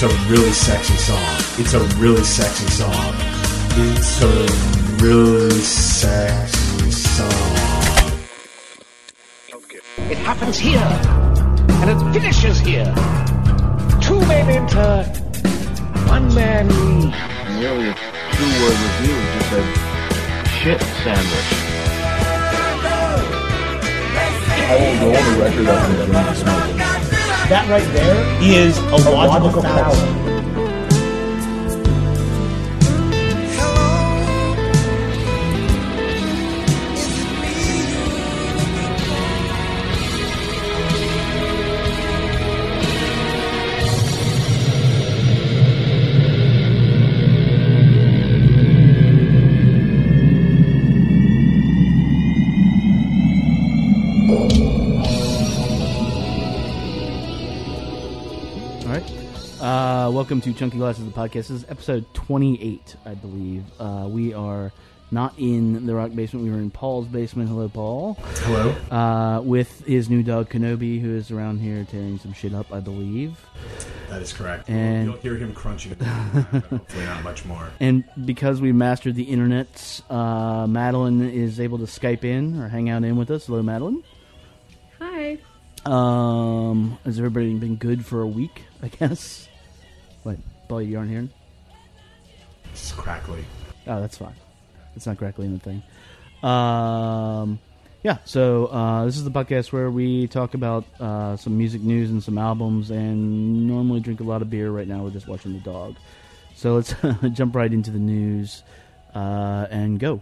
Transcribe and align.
It's 0.00 0.14
a 0.14 0.30
really 0.30 0.52
sexy 0.52 0.94
song. 0.94 1.34
It's 1.58 1.74
a 1.74 1.80
really 1.98 2.22
sexy 2.22 2.66
song. 2.68 3.14
It's 3.72 4.22
a 4.22 4.46
really 5.02 5.50
sexy 5.50 6.90
song. 6.92 8.20
It 10.08 10.18
happens 10.18 10.56
here, 10.56 10.78
and 10.78 11.90
it 11.90 11.98
finishes 12.12 12.60
here. 12.60 12.94
Two 14.00 14.20
men 14.28 14.48
enter, 14.48 15.02
one 16.06 16.32
man 16.32 16.68
leaves. 16.68 17.16
Nearly 17.58 17.88
a 17.88 17.94
two-word 18.36 18.78
review 18.86 19.18
just 19.34 19.52
a 19.52 19.62
shit 20.62 20.80
sandwich. 21.02 21.50
I 24.62 24.76
will 24.78 24.96
go 25.00 25.18
on 25.18 25.24
the 25.26 25.42
record 25.42 25.66
that 25.66 25.78
I'm 25.82 25.92
enjoying 26.00 26.36
smoking. 26.36 26.97
That 27.48 27.66
right 27.66 27.82
there 27.94 28.42
is 28.42 28.76
a, 28.76 29.10
logical, 29.10 29.62
fallacy. 29.62 30.06
All 30.06 30.27
welcome 60.18 60.40
to 60.40 60.52
Chunky 60.52 60.78
Glasses, 60.78 61.04
the 61.04 61.12
podcast. 61.12 61.32
This 61.46 61.50
is 61.50 61.64
episode 61.68 62.04
28, 62.12 62.96
I 63.06 63.14
believe. 63.14 63.62
Uh, 63.78 64.08
we 64.10 64.34
are 64.34 64.72
not 65.12 65.32
in 65.38 65.86
the 65.86 65.94
rock 65.94 66.12
basement. 66.12 66.44
We 66.44 66.50
were 66.50 66.58
in 66.58 66.72
Paul's 66.72 67.06
basement. 67.06 67.48
Hello, 67.48 67.68
Paul. 67.68 68.14
Hello? 68.38 68.70
Uh, 68.90 69.40
with 69.42 69.86
his 69.86 70.10
new 70.10 70.24
dog, 70.24 70.50
Kenobi, 70.50 71.00
who 71.00 71.14
is 71.14 71.30
around 71.30 71.60
here 71.60 71.86
tearing 71.88 72.18
some 72.18 72.32
shit 72.32 72.52
up, 72.52 72.72
I 72.72 72.80
believe. 72.80 73.38
That 74.08 74.20
is 74.20 74.32
correct. 74.32 74.68
And- 74.68 75.04
You'll 75.06 75.18
hear 75.18 75.36
him 75.36 75.54
crunching. 75.54 75.94
Hopefully 75.94 77.04
not 77.04 77.22
much 77.22 77.44
more. 77.44 77.70
And 77.78 78.02
because 78.24 78.60
we 78.60 78.72
mastered 78.72 79.14
the 79.14 79.22
internet, 79.22 80.00
uh, 80.10 80.66
Madeline 80.66 81.30
is 81.30 81.60
able 81.60 81.78
to 81.78 81.84
Skype 81.84 82.24
in 82.24 82.60
or 82.60 82.66
hang 82.66 82.90
out 82.90 83.04
in 83.04 83.14
with 83.14 83.30
us. 83.30 83.46
Hello, 83.46 83.62
Madeline. 83.62 84.02
Hi. 84.98 85.38
Um, 85.86 86.98
has 87.04 87.18
everybody 87.20 87.54
been 87.54 87.76
good 87.76 88.04
for 88.04 88.20
a 88.20 88.26
week? 88.26 88.64
I 88.82 88.88
guess. 88.88 89.48
What, 90.28 90.36
Paul? 90.68 90.82
You 90.82 90.98
aren't 90.98 91.08
hearing? 91.10 91.30
It's 92.70 92.92
crackly. 92.92 93.46
Oh, 93.86 93.98
that's 93.98 94.18
fine. 94.18 94.34
It's 94.94 95.06
not 95.06 95.16
crackly 95.16 95.46
in 95.46 95.54
the 95.54 95.58
thing. 95.58 95.82
Um, 96.42 97.58
yeah. 98.02 98.18
So 98.26 98.66
uh, 98.66 99.06
this 99.06 99.16
is 99.16 99.24
the 99.24 99.30
podcast 99.30 99.72
where 99.72 99.90
we 99.90 100.26
talk 100.26 100.52
about 100.52 100.84
uh, 101.00 101.38
some 101.38 101.56
music 101.56 101.80
news 101.80 102.10
and 102.10 102.22
some 102.22 102.36
albums, 102.36 102.90
and 102.90 103.66
normally 103.66 104.00
drink 104.00 104.20
a 104.20 104.24
lot 104.24 104.42
of 104.42 104.50
beer. 104.50 104.70
Right 104.70 104.86
now, 104.86 105.02
we're 105.02 105.12
just 105.12 105.28
watching 105.28 105.54
the 105.54 105.60
dog. 105.60 105.96
So 106.54 106.74
let's 106.74 106.94
jump 107.32 107.56
right 107.56 107.72
into 107.72 107.90
the 107.90 107.98
news 107.98 108.62
uh, 109.14 109.66
and 109.70 109.98
go. 109.98 110.20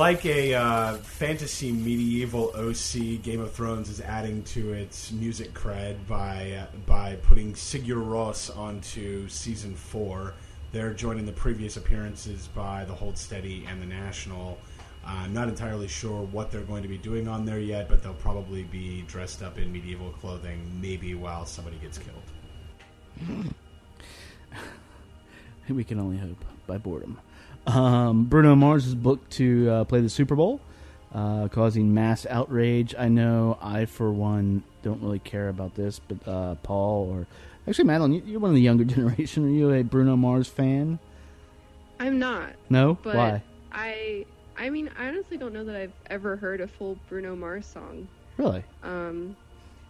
Like 0.00 0.24
a 0.24 0.54
uh, 0.54 0.94
fantasy 0.94 1.70
medieval 1.70 2.52
OC, 2.56 3.20
Game 3.22 3.42
of 3.42 3.52
Thrones 3.52 3.90
is 3.90 4.00
adding 4.00 4.42
to 4.44 4.72
its 4.72 5.12
music 5.12 5.52
cred 5.52 5.94
by 6.08 6.52
uh, 6.52 6.74
by 6.86 7.16
putting 7.16 7.52
Sigur 7.52 8.02
Rós 8.02 8.56
onto 8.56 9.28
season 9.28 9.74
four. 9.74 10.32
They're 10.72 10.94
joining 10.94 11.26
the 11.26 11.32
previous 11.32 11.76
appearances 11.76 12.48
by 12.54 12.86
the 12.86 12.94
Hold 12.94 13.18
Steady 13.18 13.66
and 13.68 13.82
the 13.82 13.84
National. 13.84 14.56
Uh, 15.04 15.26
not 15.26 15.48
entirely 15.48 15.86
sure 15.86 16.22
what 16.22 16.50
they're 16.50 16.62
going 16.62 16.82
to 16.82 16.88
be 16.88 16.96
doing 16.96 17.28
on 17.28 17.44
there 17.44 17.60
yet, 17.60 17.86
but 17.86 18.02
they'll 18.02 18.14
probably 18.14 18.62
be 18.62 19.02
dressed 19.02 19.42
up 19.42 19.58
in 19.58 19.70
medieval 19.70 20.12
clothing, 20.12 20.62
maybe 20.80 21.14
while 21.14 21.44
somebody 21.44 21.76
gets 21.76 21.98
killed. 21.98 23.44
We 25.68 25.84
can 25.84 26.00
only 26.00 26.16
hope 26.16 26.44
by 26.66 26.78
boredom. 26.78 27.20
Um, 27.66 28.24
Bruno 28.24 28.54
Mars 28.56 28.86
is 28.86 28.94
booked 28.94 29.30
to 29.32 29.70
uh, 29.70 29.84
play 29.84 30.00
the 30.00 30.08
Super 30.08 30.34
Bowl, 30.34 30.60
uh, 31.14 31.48
causing 31.48 31.92
mass 31.94 32.26
outrage. 32.26 32.94
I 32.98 33.08
know 33.08 33.58
I, 33.60 33.84
for 33.84 34.10
one, 34.10 34.62
don't 34.82 35.02
really 35.02 35.18
care 35.18 35.48
about 35.48 35.74
this, 35.74 36.00
but 36.00 36.26
uh, 36.26 36.54
Paul 36.62 37.10
or 37.10 37.26
actually 37.68 37.84
Madeline, 37.84 38.12
you- 38.14 38.22
you're 38.26 38.40
one 38.40 38.50
of 38.50 38.54
the 38.56 38.62
younger 38.62 38.84
generation. 38.96 39.44
Are 39.46 39.50
you 39.50 39.70
a 39.72 39.82
Bruno 39.82 40.16
Mars 40.16 40.48
fan? 40.48 40.98
I'm 41.98 42.18
not, 42.18 42.52
No, 42.70 42.96
but 43.02 43.14
why? 43.14 43.42
I 43.72 44.24
I 44.56 44.70
mean, 44.70 44.90
I 44.98 45.08
honestly 45.08 45.36
don't 45.36 45.52
know 45.52 45.64
that 45.64 45.76
I've 45.76 45.92
ever 46.08 46.36
heard 46.36 46.60
a 46.62 46.66
full 46.66 46.98
Bruno 47.08 47.36
Mars 47.36 47.66
song. 47.66 48.08
Really? 48.38 48.64
Um 48.82 49.36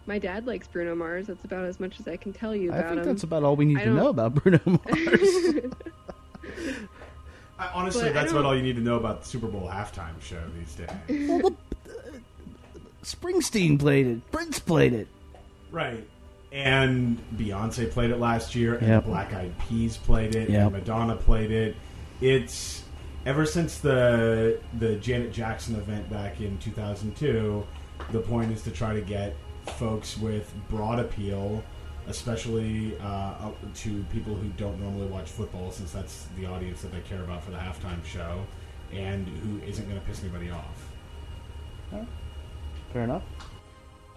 my 0.07 0.19
dad 0.19 0.45
likes 0.45 0.67
Bruno 0.67 0.93
Mars. 0.93 1.27
That's 1.27 1.45
about 1.45 1.63
as 1.65 1.79
much 1.79 1.99
as 2.01 2.07
I 2.09 2.17
can 2.17 2.33
tell 2.33 2.53
you 2.55 2.73
I 2.73 2.77
about 2.77 2.89
think 2.89 3.01
him. 3.01 3.05
that's 3.07 3.23
about 3.23 3.43
all 3.43 3.55
we 3.55 3.63
need 3.65 3.77
I 3.77 3.81
to 3.81 3.85
don't- 3.87 3.95
know 3.95 4.09
about 4.09 4.33
Bruno 4.43 4.59
Mars. 4.65 5.65
Uh, 7.61 7.69
honestly, 7.75 8.03
But 8.05 8.13
that's 8.15 8.31
about 8.31 8.45
all 8.45 8.55
you 8.55 8.63
need 8.63 8.75
to 8.75 8.81
know 8.81 8.95
about 8.95 9.21
the 9.21 9.27
Super 9.27 9.47
Bowl 9.47 9.69
halftime 9.71 10.19
show 10.21 10.41
these 10.57 10.73
days. 10.75 11.29
well, 11.29 11.39
the, 11.83 11.91
uh, 11.91 12.17
Springsteen 13.03 13.79
played 13.79 14.07
it. 14.07 14.31
Prince 14.31 14.59
played 14.59 14.93
it. 14.93 15.07
Right. 15.71 16.05
And 16.51 17.19
Beyonce 17.37 17.89
played 17.89 18.09
it 18.09 18.17
last 18.17 18.55
year, 18.55 18.75
and 18.75 18.87
Yep. 18.87 19.05
Black 19.05 19.33
Eyed 19.33 19.53
Peas 19.59 19.95
played 19.95 20.35
it, 20.35 20.49
Yep. 20.49 20.61
and 20.63 20.71
Madonna 20.73 21.15
played 21.15 21.51
it. 21.51 21.75
It's 22.19 22.83
ever 23.25 23.45
since 23.45 23.77
the 23.77 24.59
the 24.79 24.95
Janet 24.95 25.31
Jackson 25.31 25.75
event 25.75 26.09
back 26.09 26.41
in 26.41 26.57
2002. 26.57 27.63
The 28.11 28.19
point 28.19 28.51
is 28.51 28.63
to 28.63 28.71
try 28.71 28.93
to 28.95 29.01
get 29.01 29.35
folks 29.77 30.17
with 30.17 30.51
broad 30.69 30.99
appeal, 30.99 31.63
especially 32.07 32.97
uh, 32.99 33.51
to 33.75 34.03
people 34.11 34.35
who 34.35 34.49
don't 34.49 34.79
normally 34.79 35.07
watch 35.07 35.29
football, 35.29 35.71
since 35.71 35.91
that's 35.91 36.27
the 36.37 36.45
audience 36.45 36.81
that 36.81 36.91
they 36.91 37.01
care 37.01 37.23
about 37.23 37.43
for 37.43 37.51
the 37.51 37.57
halftime 37.57 38.03
show, 38.05 38.45
and 38.91 39.27
who 39.27 39.59
isn't 39.67 39.87
going 39.87 39.99
to 39.99 40.05
piss 40.05 40.21
anybody 40.21 40.49
off. 40.49 40.91
Fair 42.93 43.03
enough. 43.03 43.23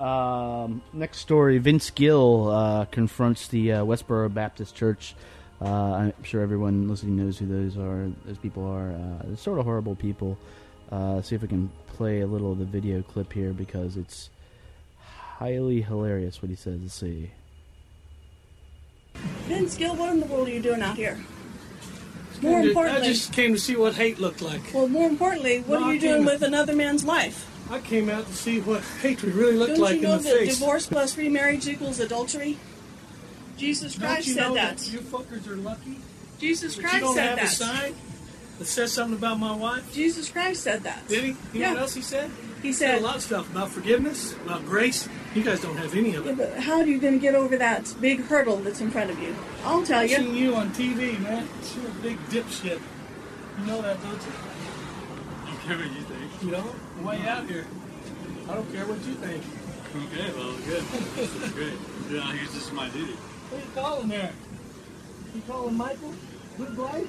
Um, 0.00 0.82
next 0.92 1.18
story: 1.18 1.58
Vince 1.58 1.90
Gill 1.90 2.50
uh, 2.50 2.84
confronts 2.86 3.48
the 3.48 3.72
uh, 3.72 3.84
Westboro 3.84 4.32
Baptist 4.32 4.74
Church. 4.74 5.14
Uh, 5.60 5.92
I'm 5.92 6.24
sure 6.24 6.42
everyone 6.42 6.88
listening 6.88 7.16
knows 7.16 7.38
who 7.38 7.46
those 7.46 7.76
are. 7.78 8.10
Those 8.24 8.38
people 8.38 8.66
are 8.66 8.90
uh, 8.90 9.22
they're 9.24 9.36
sort 9.36 9.58
of 9.58 9.64
horrible 9.64 9.94
people. 9.94 10.36
Uh, 10.90 11.22
see 11.22 11.34
if 11.34 11.42
we 11.42 11.48
can 11.48 11.70
play 11.86 12.20
a 12.20 12.26
little 12.26 12.52
of 12.52 12.58
the 12.58 12.64
video 12.64 13.02
clip 13.02 13.32
here 13.32 13.52
because 13.52 13.96
it's 13.96 14.30
highly 15.38 15.80
hilarious 15.80 16.42
what 16.42 16.50
he 16.50 16.56
says. 16.56 16.80
Let's 16.82 16.94
see. 16.94 17.30
Vince 19.46 19.76
Gill, 19.76 19.94
what 19.96 20.12
in 20.12 20.20
the 20.20 20.26
world 20.26 20.48
are 20.48 20.50
you 20.50 20.60
doing 20.60 20.82
out 20.82 20.96
here? 20.96 21.18
More 22.42 22.60
importantly, 22.60 23.02
I 23.02 23.04
just 23.04 23.32
came 23.32 23.52
to 23.52 23.58
see 23.60 23.76
what 23.76 23.94
hate 23.94 24.18
looked 24.18 24.42
like. 24.42 24.60
well, 24.74 24.88
more 24.88 25.08
importantly, 25.08 25.60
what 25.60 25.80
No, 25.80 25.86
are 25.86 25.94
you 25.94 26.00
doing 26.00 26.16
came- 26.16 26.24
with 26.26 26.42
another 26.42 26.74
man's 26.74 27.04
life? 27.04 27.46
I 27.70 27.78
came 27.80 28.10
out 28.10 28.26
to 28.26 28.34
see 28.34 28.60
what 28.60 28.82
hatred 29.02 29.34
really 29.34 29.54
looked 29.56 29.76
Don't 29.76 29.80
like 29.80 29.96
you 29.96 30.02
know 30.02 30.14
in 30.16 30.22
the 30.22 30.28
that 30.30 30.38
face. 30.40 30.58
divorce 30.58 30.86
plus 30.86 31.16
remarriage 31.16 31.66
equals 31.66 32.00
adultery? 32.00 32.58
Jesus 33.56 33.94
Don't 33.94 34.06
Christ 34.08 34.26
you 34.28 34.34
said 34.34 34.40
know 34.48 34.54
that. 34.54 34.92
You 34.92 34.98
fuckers 34.98 35.46
are 35.48 35.56
lucky. 35.56 35.98
Jesus 36.38 36.74
that 36.76 36.82
you 36.82 36.88
Christ 36.88 37.04
don't 37.04 37.14
said 37.14 37.38
have 37.38 37.48
a 37.48 37.50
sign 37.50 37.94
that 38.58 38.66
says 38.66 38.92
something 38.92 39.16
about 39.16 39.38
my 39.38 39.54
wife. 39.54 39.94
Jesus 39.94 40.28
Christ 40.28 40.62
said 40.62 40.82
that. 40.82 41.06
Did 41.08 41.24
he? 41.24 41.28
You 41.30 41.36
Yeah. 41.54 41.68
know 41.68 41.74
what 41.74 41.82
else 41.82 41.94
he 41.94 42.02
said? 42.02 42.30
He 42.64 42.72
said 42.72 42.92
said, 42.92 43.02
a 43.02 43.04
lot 43.04 43.16
of 43.16 43.22
stuff 43.22 43.50
about 43.50 43.68
forgiveness, 43.68 44.32
about 44.36 44.64
grace. 44.64 45.06
You 45.34 45.44
guys 45.44 45.60
don't 45.60 45.76
have 45.76 45.94
any 45.94 46.14
of 46.14 46.24
yeah, 46.24 46.32
it. 46.32 46.38
but 46.38 46.58
how 46.60 46.78
are 46.78 46.86
you 46.86 46.98
going 46.98 47.12
to 47.12 47.20
get 47.20 47.34
over 47.34 47.58
that 47.58 47.94
big 48.00 48.22
hurdle 48.24 48.56
that's 48.56 48.80
in 48.80 48.90
front 48.90 49.10
of 49.10 49.18
you? 49.18 49.36
I'll 49.66 49.84
tell 49.84 50.00
I've 50.00 50.08
you. 50.08 50.16
seen 50.16 50.34
you 50.34 50.54
on 50.54 50.70
TV, 50.70 51.20
man. 51.20 51.46
You're 51.76 51.90
a 51.90 51.94
big 51.96 52.18
dipshit. 52.30 52.80
You 53.60 53.66
know 53.66 53.82
that, 53.82 54.00
don't 54.00 54.12
you? 54.12 54.32
I 55.42 55.46
don't 55.46 55.60
care 55.60 55.76
what 55.76 55.94
you 55.94 56.02
think. 56.08 56.42
You 56.42 56.50
know, 56.52 56.74
way 57.06 57.28
out 57.28 57.46
here. 57.50 57.66
I 58.48 58.54
don't 58.54 58.72
care 58.72 58.86
what 58.86 59.04
you 59.04 59.12
think. 59.12 59.44
Okay, 59.94 60.32
well, 60.34 60.56
good. 60.64 60.82
This 61.16 61.34
is 61.34 61.52
great. 61.52 61.74
Yeah, 62.10 62.32
here's 62.32 62.54
just 62.54 62.72
my 62.72 62.88
duty. 62.88 63.12
What 63.12 63.60
are 63.60 63.64
you 63.64 63.70
calling 63.74 64.08
there? 64.08 64.32
You 65.34 65.42
calling 65.46 65.76
Michael? 65.76 66.14
Good 66.56 66.74
boy? 66.74 67.04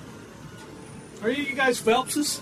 Are 1.24 1.30
you, 1.30 1.44
you 1.44 1.56
guys 1.56 1.81
Phelpses? 1.81 2.42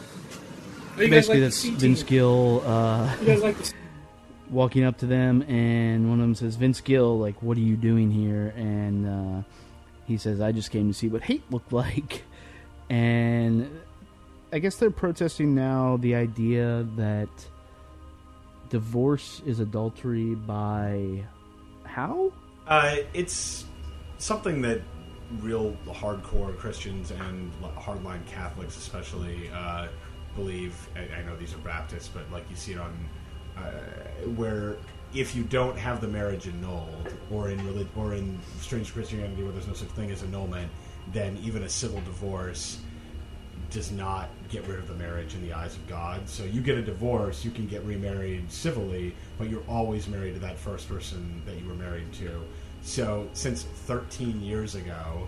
Are 0.97 1.03
you 1.03 1.09
guys 1.09 1.27
Basically, 1.27 1.41
like 1.41 1.49
that's 1.49 1.63
Vince? 1.63 2.03
Gill 2.03 2.63
uh, 2.65 3.15
You 3.21 3.27
guys 3.27 3.41
like 3.41 3.57
the 3.57 3.73
walking 4.49 4.83
up 4.83 4.99
to 4.99 5.05
them, 5.05 5.41
and 5.43 6.09
one 6.09 6.19
of 6.19 6.23
them 6.23 6.35
says, 6.35 6.55
"Vince 6.55 6.81
Gill, 6.81 7.17
like, 7.17 7.41
what 7.41 7.57
are 7.57 7.61
you 7.61 7.75
doing 7.75 8.11
here?" 8.11 8.53
And 8.55 9.07
uh, 9.07 9.43
he 10.05 10.17
says, 10.17 10.39
"I 10.39 10.51
just 10.51 10.71
came 10.71 10.87
to 10.87 10.93
see 10.93 11.07
what 11.07 11.23
hate 11.23 11.43
looked 11.49 11.73
like," 11.73 12.23
and 12.89 13.69
I 14.51 14.59
guess 14.59 14.75
they're 14.75 14.91
protesting 14.91 15.55
now 15.55 15.97
the 15.97 16.13
idea 16.13 16.85
that 16.95 17.29
divorce 18.69 19.41
is 19.45 19.59
adultery 19.59 20.35
by 20.35 21.23
how? 21.85 22.31
Uh, 22.67 22.97
it's 23.13 23.65
something 24.19 24.61
that 24.61 24.81
real 25.41 25.75
hardcore 25.87 26.55
Christians 26.57 27.11
and 27.11 27.51
hardline 27.77 28.25
Catholics, 28.27 28.77
especially, 28.77 29.49
uh, 29.53 29.87
believe. 30.35 30.75
I, 30.95 31.19
I 31.19 31.23
know 31.23 31.35
these 31.35 31.53
are 31.53 31.59
Baptists, 31.59 32.07
but 32.07 32.29
like 32.31 32.49
you 32.49 32.55
see 32.55 32.73
it 32.73 32.79
on 32.79 32.93
uh, 33.57 33.61
where 34.35 34.77
if 35.13 35.35
you 35.35 35.43
don't 35.43 35.77
have 35.77 36.01
the 36.01 36.07
marriage 36.07 36.47
annulled, 36.47 37.13
or 37.31 37.49
in 37.49 37.63
relig- 37.65 37.87
or 37.95 38.13
in 38.13 38.39
strange 38.59 38.93
Christianity 38.93 39.43
where 39.43 39.51
there's 39.51 39.67
no 39.67 39.73
such 39.73 39.89
thing 39.89 40.11
as 40.11 40.23
annulment, 40.23 40.71
then 41.11 41.37
even 41.43 41.63
a 41.63 41.69
civil 41.69 41.99
divorce 42.01 42.79
does 43.69 43.91
not 43.91 44.29
get 44.49 44.67
rid 44.67 44.77
of 44.77 44.87
the 44.87 44.93
marriage 44.93 45.33
in 45.33 45.41
the 45.41 45.51
eyes 45.53 45.75
of 45.75 45.87
God. 45.87 46.27
So 46.29 46.43
you 46.43 46.61
get 46.61 46.77
a 46.77 46.81
divorce, 46.81 47.43
you 47.43 47.51
can 47.51 47.67
get 47.67 47.83
remarried 47.83 48.51
civilly, 48.51 49.15
but 49.37 49.49
you're 49.49 49.63
always 49.67 50.07
married 50.07 50.35
to 50.35 50.39
that 50.41 50.59
first 50.59 50.87
person 50.87 51.41
that 51.45 51.59
you 51.59 51.67
were 51.67 51.73
married 51.73 52.11
to. 52.13 52.43
So 52.83 53.27
since 53.33 53.63
13 53.63 54.41
years 54.41 54.75
ago, 54.75 55.27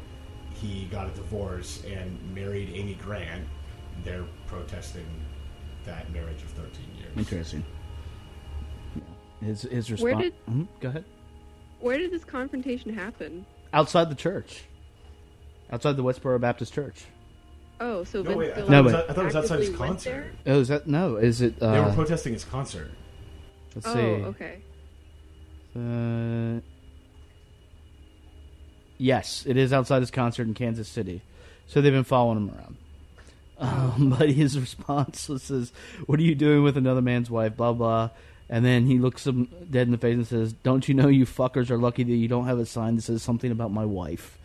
he 0.53 0.85
got 0.85 1.07
a 1.07 1.11
divorce 1.11 1.83
and 1.85 2.17
married 2.33 2.71
Amy 2.73 2.95
Grant. 2.95 3.45
They're 4.03 4.25
protesting 4.47 5.05
that 5.85 6.11
marriage 6.11 6.41
of 6.43 6.49
13 6.51 6.71
years. 6.97 7.11
Interesting. 7.17 7.63
His 9.41 9.61
his 9.63 9.91
response. 9.91 10.13
Where 10.13 10.21
did- 10.23 10.45
Mhm, 10.47 10.67
Go 10.79 10.89
ahead. 10.89 11.05
Where 11.79 11.97
did 11.97 12.11
this 12.11 12.23
confrontation 12.23 12.93
happen? 12.93 13.45
Outside 13.73 14.09
the 14.09 14.15
church. 14.15 14.63
Outside 15.71 15.93
the 15.97 16.03
Westboro 16.03 16.39
Baptist 16.39 16.73
Church. 16.73 17.05
Oh, 17.81 18.03
so 18.05 18.19
No, 18.21 18.29
Vince 18.29 18.37
wait, 18.37 18.51
I 18.51 18.55
Gill 18.55 18.65
thought, 18.67 18.73
it 18.79 18.83
was, 18.83 18.93
I 18.93 19.01
thought 19.07 19.17
it 19.17 19.25
was 19.25 19.35
outside 19.35 19.59
his 19.59 19.69
concert. 19.75 20.33
there? 20.45 20.55
Oh, 20.55 20.59
is 20.61 20.67
that 20.69 20.87
no? 20.87 21.17
Is 21.17 21.41
it? 21.41 21.61
Uh, 21.61 21.71
They 21.73 21.81
were 21.81 21.91
protesting 21.93 22.33
his 22.33 22.45
concert. 22.45 22.91
let's 23.75 23.85
Oh, 23.87 23.93
see. 23.93 23.99
okay. 23.99 24.61
Uh, 25.75 26.61
yes, 28.97 29.43
it 29.45 29.57
is 29.57 29.73
outside 29.73 29.99
his 30.01 30.11
concert 30.11 30.47
in 30.47 30.53
Kansas 30.53 30.87
City. 30.87 31.21
So 31.67 31.81
they've 31.81 31.91
been 31.91 32.03
following 32.05 32.37
him 32.37 32.55
around. 32.55 32.77
Um, 33.65 34.13
but 34.19 34.29
his 34.29 34.59
response 34.59 35.29
was, 35.29 35.43
says, 35.43 35.71
"What 36.07 36.19
are 36.19 36.23
you 36.23 36.35
doing 36.35 36.63
with 36.63 36.75
another 36.75 37.01
man's 37.01 37.29
wife?" 37.29 37.55
Blah 37.55 37.71
blah. 37.71 38.09
And 38.49 38.65
then 38.65 38.85
he 38.85 38.99
looks 38.99 39.25
him 39.25 39.47
dead 39.71 39.87
in 39.87 39.91
the 39.91 39.97
face 39.97 40.15
and 40.15 40.27
says, 40.27 40.51
"Don't 40.51 40.87
you 40.89 40.93
know 40.93 41.07
you 41.07 41.25
fuckers 41.25 41.69
are 41.69 41.77
lucky 41.77 42.03
that 42.03 42.15
you 42.15 42.27
don't 42.27 42.47
have 42.47 42.59
a 42.59 42.65
sign 42.65 42.97
that 42.97 43.03
says 43.03 43.23
something 43.23 43.51
about 43.51 43.71
my 43.71 43.85
wife?" 43.85 44.37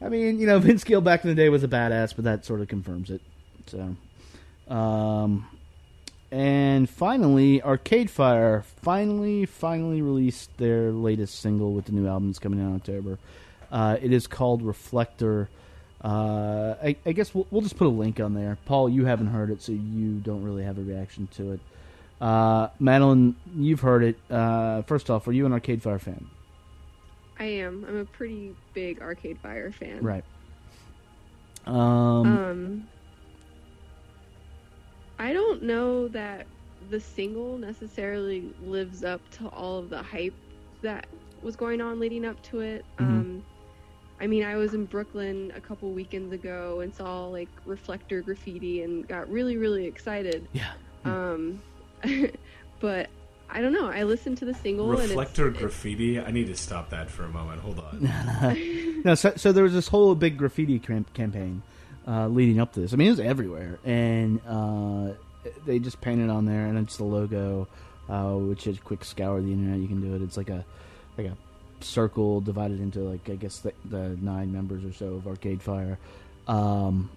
I 0.00 0.08
mean, 0.08 0.38
you 0.38 0.46
know, 0.46 0.58
Vince 0.60 0.84
Gill 0.84 1.00
back 1.00 1.24
in 1.24 1.30
the 1.30 1.34
day 1.34 1.48
was 1.48 1.64
a 1.64 1.68
badass, 1.68 2.14
but 2.14 2.24
that 2.24 2.44
sort 2.44 2.60
of 2.60 2.68
confirms 2.68 3.10
it. 3.10 3.20
So, 3.66 3.96
um, 4.72 5.48
and 6.30 6.88
finally, 6.88 7.62
Arcade 7.62 8.10
Fire 8.10 8.62
finally, 8.82 9.46
finally 9.46 10.02
released 10.02 10.56
their 10.58 10.92
latest 10.92 11.40
single 11.40 11.72
with 11.72 11.86
the 11.86 11.92
new 11.92 12.06
album 12.06 12.28
that's 12.28 12.38
coming 12.38 12.60
out 12.60 12.68
in 12.68 12.74
October. 12.76 13.18
Uh, 13.70 13.96
it 14.00 14.12
is 14.12 14.26
called 14.26 14.62
Reflector. 14.62 15.48
Uh, 16.06 16.76
I, 16.82 16.96
I 17.04 17.10
guess 17.12 17.34
we'll, 17.34 17.48
we'll 17.50 17.62
just 17.62 17.76
put 17.76 17.86
a 17.88 17.90
link 17.90 18.20
on 18.20 18.32
there. 18.32 18.56
Paul, 18.64 18.88
you 18.88 19.06
haven't 19.06 19.26
heard 19.26 19.50
it, 19.50 19.60
so 19.60 19.72
you 19.72 20.20
don't 20.20 20.44
really 20.44 20.62
have 20.62 20.78
a 20.78 20.82
reaction 20.82 21.26
to 21.32 21.52
it. 21.52 21.60
Uh, 22.20 22.68
Madeline, 22.78 23.34
you've 23.56 23.80
heard 23.80 24.04
it. 24.04 24.16
Uh, 24.30 24.82
first 24.82 25.10
off, 25.10 25.26
are 25.26 25.32
you 25.32 25.46
an 25.46 25.52
Arcade 25.52 25.82
Fire 25.82 25.98
fan? 25.98 26.26
I 27.40 27.44
am. 27.44 27.84
I'm 27.88 27.96
a 27.96 28.04
pretty 28.04 28.54
big 28.72 29.02
Arcade 29.02 29.38
Fire 29.42 29.72
fan. 29.72 29.98
Right. 30.00 30.24
Um, 31.66 31.74
Um, 31.74 32.88
I 35.18 35.32
don't 35.32 35.62
know 35.64 36.06
that 36.08 36.46
the 36.88 37.00
single 37.00 37.58
necessarily 37.58 38.54
lives 38.64 39.02
up 39.02 39.20
to 39.38 39.48
all 39.48 39.78
of 39.78 39.90
the 39.90 40.02
hype 40.02 40.34
that 40.82 41.06
was 41.42 41.56
going 41.56 41.80
on 41.80 41.98
leading 41.98 42.24
up 42.24 42.40
to 42.44 42.60
it. 42.60 42.84
Mhm. 42.98 43.04
Um, 43.04 43.44
I 44.20 44.26
mean, 44.26 44.44
I 44.44 44.56
was 44.56 44.74
in 44.74 44.86
Brooklyn 44.86 45.52
a 45.54 45.60
couple 45.60 45.90
weekends 45.90 46.32
ago 46.32 46.80
and 46.80 46.94
saw 46.94 47.26
like 47.26 47.48
reflector 47.66 48.22
graffiti 48.22 48.82
and 48.82 49.06
got 49.06 49.30
really, 49.30 49.56
really 49.56 49.84
excited. 49.84 50.46
Yeah. 50.52 50.72
Um, 51.04 51.60
but 52.80 53.08
I 53.48 53.60
don't 53.60 53.72
know. 53.72 53.88
I 53.88 54.02
listened 54.04 54.38
to 54.38 54.44
the 54.44 54.54
single 54.54 54.88
Reflector 54.88 55.46
and 55.46 55.56
it's, 55.56 55.62
graffiti. 55.62 56.18
I 56.18 56.30
need 56.30 56.46
to 56.46 56.56
stop 56.56 56.90
that 56.90 57.10
for 57.10 57.24
a 57.24 57.28
moment. 57.28 57.60
Hold 57.60 57.78
on. 57.78 59.02
no, 59.04 59.14
so, 59.14 59.34
so 59.36 59.52
there 59.52 59.64
was 59.64 59.72
this 59.72 59.88
whole 59.88 60.14
big 60.14 60.36
graffiti 60.36 60.78
cam- 60.78 61.06
campaign 61.14 61.62
uh, 62.06 62.28
leading 62.28 62.58
up 62.60 62.72
to 62.72 62.80
this. 62.80 62.92
I 62.92 62.96
mean, 62.96 63.08
it 63.08 63.10
was 63.10 63.20
everywhere, 63.20 63.78
and 63.84 64.40
uh, 64.46 65.12
they 65.64 65.78
just 65.78 66.00
painted 66.00 66.30
on 66.30 66.44
there, 66.44 66.66
and 66.66 66.78
it's 66.78 66.96
the 66.96 67.04
logo, 67.04 67.68
uh, 68.08 68.32
which 68.32 68.66
is 68.66 68.78
quick 68.80 69.04
scour 69.04 69.40
the 69.40 69.52
internet. 69.52 69.78
You 69.78 69.88
can 69.88 70.00
do 70.00 70.14
it. 70.14 70.22
It's 70.22 70.36
like 70.36 70.50
a 70.50 70.64
like 71.16 71.28
a 71.28 71.36
circle 71.80 72.40
divided 72.40 72.80
into 72.80 73.00
like 73.00 73.28
I 73.28 73.34
guess 73.36 73.58
the, 73.58 73.72
the 73.84 74.16
nine 74.20 74.52
members 74.52 74.84
or 74.84 74.92
so 74.92 75.14
of 75.14 75.26
Arcade 75.26 75.62
Fire. 75.62 75.98
Um, 76.48 77.10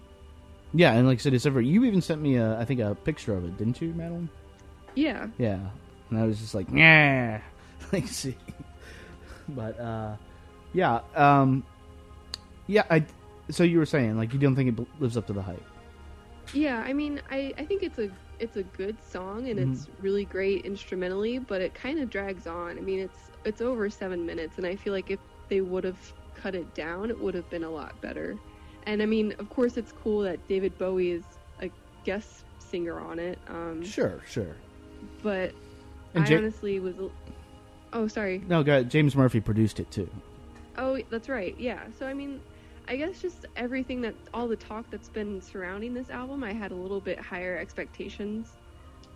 yeah, 0.72 0.92
and 0.92 1.06
like 1.06 1.18
I 1.18 1.22
said, 1.22 1.34
it's 1.34 1.46
ever. 1.46 1.60
You 1.60 1.84
even 1.84 2.00
sent 2.00 2.20
me 2.20 2.36
a 2.36 2.58
I 2.58 2.64
think 2.64 2.80
a 2.80 2.94
picture 2.94 3.34
of 3.34 3.44
it, 3.44 3.56
didn't 3.58 3.80
you, 3.80 3.92
Madeline? 3.94 4.28
yeah. 4.94 5.28
Yeah, 5.38 5.60
and 6.10 6.18
I 6.18 6.24
was 6.24 6.38
just 6.38 6.54
like, 6.54 6.66
yeah, 6.72 7.40
like 7.92 8.06
see, 8.06 8.36
but 9.48 9.78
uh, 9.78 10.16
yeah, 10.72 11.00
um, 11.14 11.64
yeah. 12.66 12.84
I 12.90 13.04
so 13.50 13.64
you 13.64 13.78
were 13.78 13.86
saying 13.86 14.16
like 14.16 14.32
you 14.32 14.38
don't 14.38 14.54
think 14.56 14.78
it 14.78 14.86
lives 15.00 15.16
up 15.16 15.26
to 15.28 15.32
the 15.32 15.42
hype? 15.42 15.62
Yeah, 16.52 16.82
I 16.84 16.92
mean, 16.92 17.20
I, 17.30 17.52
I 17.58 17.64
think 17.64 17.82
it's 17.82 17.98
a 17.98 18.10
it's 18.38 18.56
a 18.56 18.62
good 18.62 18.96
song 19.02 19.48
and 19.48 19.58
it's 19.58 19.86
really 20.00 20.24
great 20.24 20.64
instrumentally, 20.64 21.38
but 21.38 21.60
it 21.60 21.74
kind 21.74 21.98
of 22.00 22.08
drags 22.10 22.46
on. 22.46 22.78
I 22.78 22.80
mean, 22.80 23.00
it's 23.00 23.29
it's 23.44 23.60
over 23.60 23.88
seven 23.90 24.26
minutes, 24.26 24.58
and 24.58 24.66
I 24.66 24.76
feel 24.76 24.92
like 24.92 25.10
if 25.10 25.20
they 25.48 25.60
would 25.60 25.84
have 25.84 26.00
cut 26.34 26.54
it 26.54 26.74
down, 26.74 27.10
it 27.10 27.20
would 27.20 27.34
have 27.34 27.48
been 27.50 27.64
a 27.64 27.70
lot 27.70 28.00
better. 28.00 28.38
And 28.84 29.02
I 29.02 29.06
mean, 29.06 29.34
of 29.38 29.48
course, 29.50 29.76
it's 29.76 29.92
cool 29.92 30.20
that 30.22 30.46
David 30.48 30.76
Bowie 30.78 31.10
is 31.10 31.24
a 31.60 31.70
guest 32.04 32.44
singer 32.58 33.00
on 33.00 33.18
it. 33.18 33.38
Um, 33.48 33.82
Sure, 33.82 34.22
sure. 34.26 34.56
but 35.22 35.52
And 36.14 36.24
I 36.24 36.28
Ja- 36.28 36.36
honestly 36.38 36.80
was. 36.80 36.94
Oh, 37.92 38.06
sorry. 38.06 38.42
No, 38.46 38.62
go 38.62 38.72
ahead. 38.72 38.90
James 38.90 39.16
Murphy 39.16 39.40
produced 39.40 39.80
it 39.80 39.90
too. 39.90 40.08
Oh, 40.78 40.98
that's 41.10 41.28
right. 41.28 41.54
Yeah. 41.58 41.88
So 41.98 42.06
I 42.06 42.14
mean, 42.14 42.40
I 42.88 42.96
guess 42.96 43.20
just 43.20 43.46
everything 43.56 44.00
that 44.02 44.14
all 44.32 44.48
the 44.48 44.56
talk 44.56 44.86
that's 44.90 45.08
been 45.08 45.40
surrounding 45.42 45.92
this 45.92 46.08
album, 46.10 46.42
I 46.44 46.52
had 46.52 46.70
a 46.70 46.74
little 46.74 47.00
bit 47.00 47.18
higher 47.20 47.58
expectations 47.58 48.48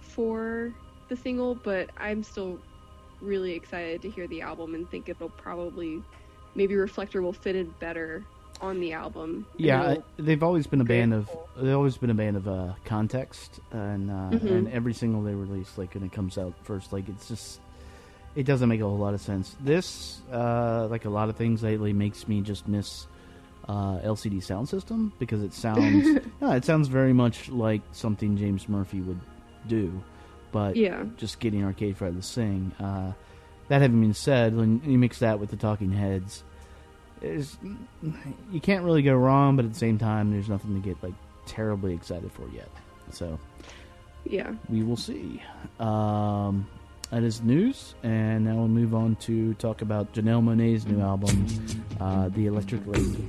for 0.01 0.73
the 1.09 1.17
single, 1.17 1.55
but 1.55 1.91
I'm 1.99 2.23
still 2.23 2.59
really 3.25 3.53
excited 3.55 4.03
to 4.03 4.11
hear 4.11 4.27
the 4.27 4.43
album 4.43 4.75
and 4.75 4.89
think 4.91 5.09
it'll 5.09 5.29
probably 5.31 6.03
maybe 6.55 6.77
Reflector 6.77 7.21
will 7.23 7.33
fit 7.33 7.57
in 7.57 7.75
better 7.81 8.23
on 8.61 8.79
the 8.81 8.93
album. 8.93 9.47
Yeah, 9.57 9.91
it'll- 9.93 10.05
they've 10.19 10.43
always 10.43 10.67
been 10.67 10.81
a 10.81 10.85
band 10.85 11.13
of 11.13 11.29
they've 11.57 11.75
always 11.75 11.97
been 11.97 12.11
a 12.11 12.15
band 12.15 12.37
of 12.37 12.47
uh, 12.49 12.75
context, 12.85 13.61
and 13.73 14.11
uh, 14.11 14.15
Mhm. 14.31 14.51
and 14.51 14.69
every 14.69 14.95
single 14.95 15.23
they 15.23 15.35
release, 15.35 15.77
like 15.77 15.95
when 15.95 16.05
it 16.05 16.13
comes 16.13 16.39
out 16.39 16.55
first, 16.63 16.93
like 16.93 17.09
it's 17.09 17.29
just 17.29 17.61
it 18.37 18.45
doesn't 18.47 18.69
make 18.69 18.81
a 18.81 18.85
whole 18.85 18.99
lot 18.99 19.15
of 19.15 19.21
sense. 19.21 19.57
This, 19.61 20.21
uh, 20.33 20.89
like 20.91 21.05
a 21.05 21.11
lot 21.11 21.29
of 21.29 21.37
things 21.37 21.63
lately, 21.63 21.93
makes 21.93 22.27
me 22.27 22.41
just 22.41 22.67
miss 22.67 23.07
uh, 23.69 23.99
LCD 24.01 24.39
Soundsystem 24.39 25.13
because 25.19 25.43
it 25.43 25.53
sounds 25.55 26.07
no, 26.41 26.51
it 26.53 26.65
sounds 26.65 26.89
very 26.89 27.13
much 27.13 27.49
like 27.49 27.81
something 27.93 28.37
James 28.37 28.69
Murphy 28.69 29.01
would 29.01 29.21
do, 29.69 30.03
but 30.55 30.77
Yeah. 30.77 31.03
just 31.17 31.41
getting 31.41 31.65
Arcade 31.65 31.97
Fire 31.97 32.13
to 32.13 32.23
sing. 32.23 32.71
Uh, 32.79 33.13
that 33.69 33.83
having 33.83 34.01
been 34.01 34.15
said, 34.15 34.57
when 34.57 34.81
you 34.85 34.97
mix 34.99 35.19
that 35.19 35.41
with 35.41 35.51
the 35.51 35.57
Talking 35.57 35.91
Heads, 35.91 36.45
is 37.21 37.57
you 38.53 38.61
can't 38.61 38.85
really 38.85 39.03
go 39.03 39.15
wrong, 39.15 39.57
but 39.57 39.65
at 39.65 39.73
the 39.73 39.79
same 39.79 39.99
time, 39.99 40.31
there's 40.31 40.49
nothing 40.49 40.75
to 40.75 40.81
get 40.81 41.03
like 41.03 41.15
terribly 41.47 41.93
excited 41.93 42.31
for 42.31 42.47
yet. 42.55 42.69
So 43.11 43.39
yeah. 44.25 44.53
we 44.69 44.83
will 44.85 44.97
see. 44.97 45.43
Um, 45.81 46.67
that 47.11 47.23
is 47.25 47.43
news, 47.43 47.95
and 48.03 48.45
now 48.45 48.55
we'll 48.57 48.69
move 48.69 48.95
on 48.95 49.17
to 49.17 49.55
talk 49.55 49.83
about 49.83 50.13
Janelle 50.15 50.43
Monae's 50.43 50.87
new 50.87 51.01
album, 51.01 51.47
uh, 52.01 52.29
"The 52.29 52.47
Electric 52.47 52.87
Lady." 52.87 53.29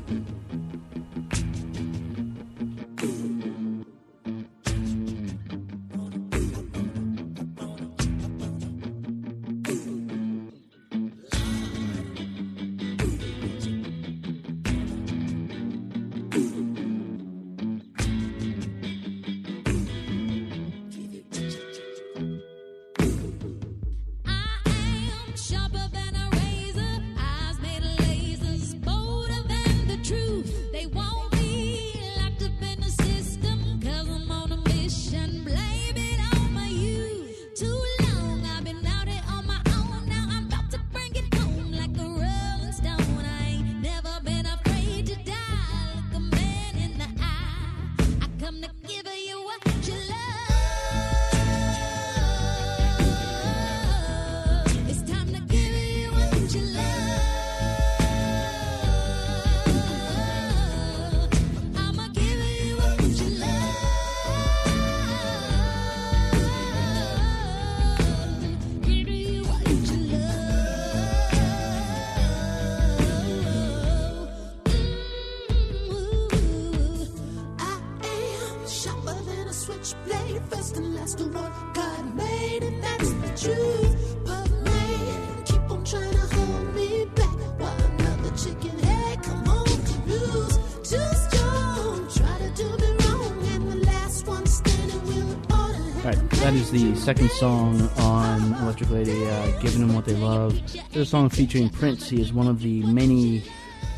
Is 96.56 96.72
the 96.72 96.96
second 96.96 97.30
song 97.32 97.82
on 97.98 98.54
Electric 98.62 98.90
Lady, 98.90 99.28
uh, 99.28 99.60
"Giving 99.60 99.82
Them 99.82 99.94
What 99.94 100.06
They 100.06 100.16
Love." 100.16 100.58
It's 100.74 100.96
a 100.96 101.06
song 101.06 101.30
featuring 101.30 101.70
Prince. 101.70 102.08
He 102.08 102.22
is 102.22 102.32
one 102.32 102.48
of 102.48 102.62
the 102.62 102.82
many 102.84 103.44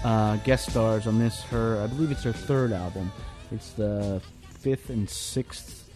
uh, 0.04 0.38
guest 0.38 0.72
stars 0.72 1.06
on 1.06 1.20
this. 1.20 1.44
Her, 1.44 1.80
I 1.84 1.88
believe 1.88 2.10
it's 2.10 2.24
her 2.24 2.34
third 2.34 2.72
album. 2.72 3.12
It's 3.52 3.72
the 3.74 4.22
fifth 4.50 4.90
and 4.90 5.08
sixth 5.08 5.87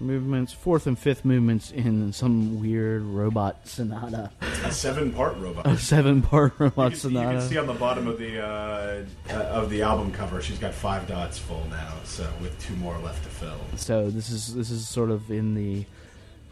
movements, 0.00 0.52
fourth 0.52 0.86
and 0.86 0.98
fifth 0.98 1.24
movements 1.24 1.70
in 1.70 2.12
some 2.12 2.60
weird 2.60 3.02
robot 3.02 3.66
sonata. 3.66 4.30
A 4.64 4.70
seven-part 4.70 5.36
robot. 5.38 5.66
A 5.66 5.78
seven-part 5.78 6.54
robot 6.58 6.92
You 6.92 6.98
can, 6.98 7.10
see, 7.10 7.16
you 7.16 7.24
can 7.24 7.40
see 7.40 7.58
on 7.58 7.66
the 7.66 7.74
bottom 7.74 8.06
of 8.06 8.18
the 8.18 8.44
uh, 8.44 9.04
uh, 9.30 9.32
of 9.32 9.70
the 9.70 9.82
album 9.82 10.12
cover, 10.12 10.42
she's 10.42 10.58
got 10.58 10.74
five 10.74 11.06
dots 11.06 11.38
full 11.38 11.64
now, 11.70 11.94
so 12.04 12.28
with 12.40 12.58
two 12.60 12.74
more 12.76 12.98
left 12.98 13.22
to 13.24 13.28
fill. 13.28 13.60
So 13.76 14.10
this 14.10 14.30
is 14.30 14.54
this 14.54 14.70
is 14.70 14.86
sort 14.88 15.10
of 15.10 15.30
in 15.30 15.54
the 15.54 15.84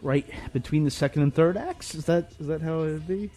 right 0.02 0.26
between 0.52 0.84
the 0.84 0.90
second 0.90 1.22
and 1.22 1.34
third 1.34 1.56
acts. 1.56 1.94
Is 1.94 2.06
that 2.06 2.32
is 2.38 2.46
that 2.46 2.62
how 2.62 2.80
it 2.80 2.92
would 2.92 3.08
be? 3.08 3.30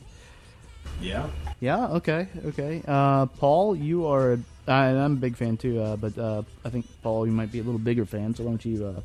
Yeah. 1.02 1.28
Yeah. 1.60 1.88
Okay. 1.88 2.28
Okay. 2.46 2.82
Uh, 2.88 3.26
Paul, 3.26 3.76
you 3.76 4.08
are. 4.08 4.40
I, 4.68 4.88
I'm 4.88 5.14
a 5.14 5.16
big 5.16 5.38
fan 5.38 5.58
too, 5.58 5.82
uh, 5.82 5.96
but 5.96 6.18
uh, 6.18 6.44
I 6.66 6.70
think 6.70 6.86
Paul, 7.02 7.26
you 7.26 7.32
might 7.32 7.52
be 7.52 7.60
a 7.60 7.64
little 7.64 7.80
bigger 7.80 8.06
fan. 8.06 8.36
So 8.36 8.44
why 8.44 8.52
don't 8.52 8.66
you 8.66 8.86
uh, 8.86 9.02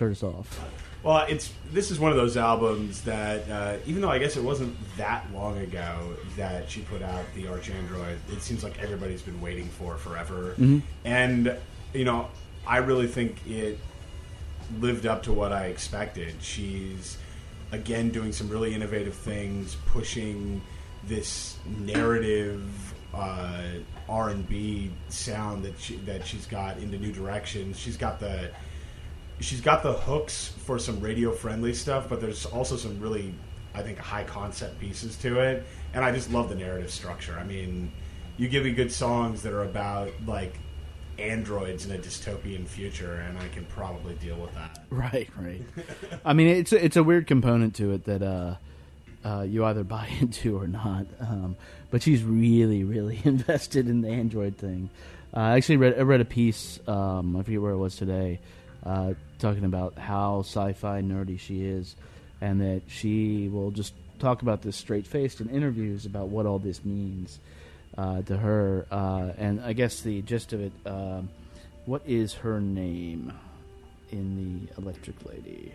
start 0.00 0.12
us 0.12 0.22
off? 0.22 0.64
Well, 1.02 1.26
it's 1.28 1.52
this 1.72 1.90
is 1.90 2.00
one 2.00 2.10
of 2.10 2.16
those 2.16 2.38
albums 2.38 3.02
that, 3.02 3.48
uh, 3.50 3.76
even 3.84 4.00
though 4.00 4.08
I 4.10 4.18
guess 4.18 4.38
it 4.38 4.42
wasn't 4.42 4.74
that 4.96 5.30
long 5.34 5.58
ago 5.58 6.14
that 6.38 6.70
she 6.70 6.80
put 6.80 7.02
out 7.02 7.22
the 7.34 7.48
Arch 7.48 7.68
Android, 7.68 8.16
it 8.32 8.40
seems 8.40 8.64
like 8.64 8.78
everybody's 8.78 9.20
been 9.20 9.40
waiting 9.42 9.68
for 9.68 9.98
forever. 9.98 10.54
Mhm. 10.58 10.80
And 11.04 11.54
you 11.92 12.06
know, 12.06 12.28
I 12.66 12.78
really 12.78 13.08
think 13.08 13.46
it 13.46 13.78
lived 14.78 15.04
up 15.04 15.22
to 15.24 15.32
what 15.34 15.52
I 15.52 15.66
expected. 15.66 16.34
She's 16.40 17.18
again 17.72 18.08
doing 18.08 18.32
some 18.32 18.48
really 18.48 18.74
innovative 18.74 19.14
things, 19.14 19.76
pushing 19.86 20.62
this 21.06 21.58
narrative 21.78 22.62
uh, 23.12 23.64
R 24.08 24.30
and 24.30 24.48
B 24.48 24.92
sound 25.10 25.64
that 25.64 25.78
she, 25.78 25.96
that 26.06 26.26
she's 26.26 26.46
got 26.46 26.78
into 26.78 26.96
new 26.96 27.12
directions. 27.12 27.78
She's 27.78 27.98
got 27.98 28.18
the 28.20 28.50
she's 29.40 29.60
got 29.60 29.82
the 29.82 29.92
hooks 29.92 30.48
for 30.64 30.78
some 30.78 31.00
radio 31.00 31.32
friendly 31.32 31.74
stuff, 31.74 32.08
but 32.08 32.20
there's 32.20 32.46
also 32.46 32.76
some 32.76 33.00
really, 33.00 33.34
I 33.74 33.82
think, 33.82 33.98
high 33.98 34.24
concept 34.24 34.78
pieces 34.78 35.16
to 35.18 35.40
it. 35.40 35.64
And 35.94 36.04
I 36.04 36.12
just 36.12 36.30
love 36.30 36.48
the 36.48 36.54
narrative 36.54 36.90
structure. 36.90 37.36
I 37.38 37.44
mean, 37.44 37.92
you 38.36 38.48
give 38.48 38.64
me 38.64 38.72
good 38.72 38.92
songs 38.92 39.42
that 39.42 39.52
are 39.52 39.64
about 39.64 40.10
like 40.26 40.54
androids 41.18 41.84
in 41.84 41.92
a 41.92 41.98
dystopian 41.98 42.66
future, 42.66 43.14
and 43.28 43.38
I 43.38 43.48
can 43.48 43.64
probably 43.66 44.14
deal 44.14 44.36
with 44.36 44.54
that. 44.54 44.78
Right. 44.90 45.28
Right. 45.38 45.62
I 46.24 46.32
mean, 46.32 46.48
it's 46.48 46.72
a, 46.72 46.84
it's 46.84 46.96
a 46.96 47.02
weird 47.02 47.26
component 47.28 47.76
to 47.76 47.92
it 47.92 48.04
that 48.04 48.22
uh, 48.22 48.56
uh, 49.24 49.42
you 49.42 49.64
either 49.64 49.84
buy 49.84 50.08
into 50.20 50.58
or 50.58 50.66
not. 50.66 51.06
Um, 51.20 51.56
but 51.90 52.02
she's 52.02 52.22
really, 52.22 52.84
really 52.84 53.20
invested 53.24 53.88
in 53.88 54.00
the 54.00 54.08
Android 54.08 54.56
thing. 54.56 54.90
Uh, 55.34 55.40
I 55.40 55.56
actually 55.56 55.76
read 55.76 55.96
I 55.96 56.02
read 56.02 56.20
a 56.20 56.24
piece. 56.24 56.80
Um, 56.88 57.36
I 57.36 57.42
forget 57.42 57.62
where 57.62 57.72
it 57.72 57.78
was 57.78 57.94
today, 57.96 58.40
uh, 58.84 59.14
talking 59.40 59.64
about 59.64 59.98
how 59.98 60.40
sci-fi 60.40 61.02
nerdy 61.02 61.38
she 61.38 61.64
is, 61.64 61.96
and 62.40 62.60
that 62.60 62.82
she 62.86 63.48
will 63.48 63.70
just 63.70 63.94
talk 64.18 64.42
about 64.42 64.62
this 64.62 64.76
straight 64.76 65.06
faced 65.06 65.40
in 65.40 65.48
interviews 65.48 66.06
about 66.06 66.28
what 66.28 66.46
all 66.46 66.58
this 66.58 66.84
means 66.84 67.38
uh, 67.98 68.22
to 68.22 68.36
her. 68.36 68.86
Uh, 68.90 69.32
and 69.38 69.60
I 69.60 69.72
guess 69.72 70.00
the 70.02 70.22
gist 70.22 70.52
of 70.52 70.60
it. 70.60 70.72
Um, 70.86 71.30
what 71.86 72.02
is 72.06 72.34
her 72.34 72.60
name 72.60 73.32
in 74.12 74.68
the 74.76 74.82
Electric 74.82 75.24
Lady? 75.24 75.72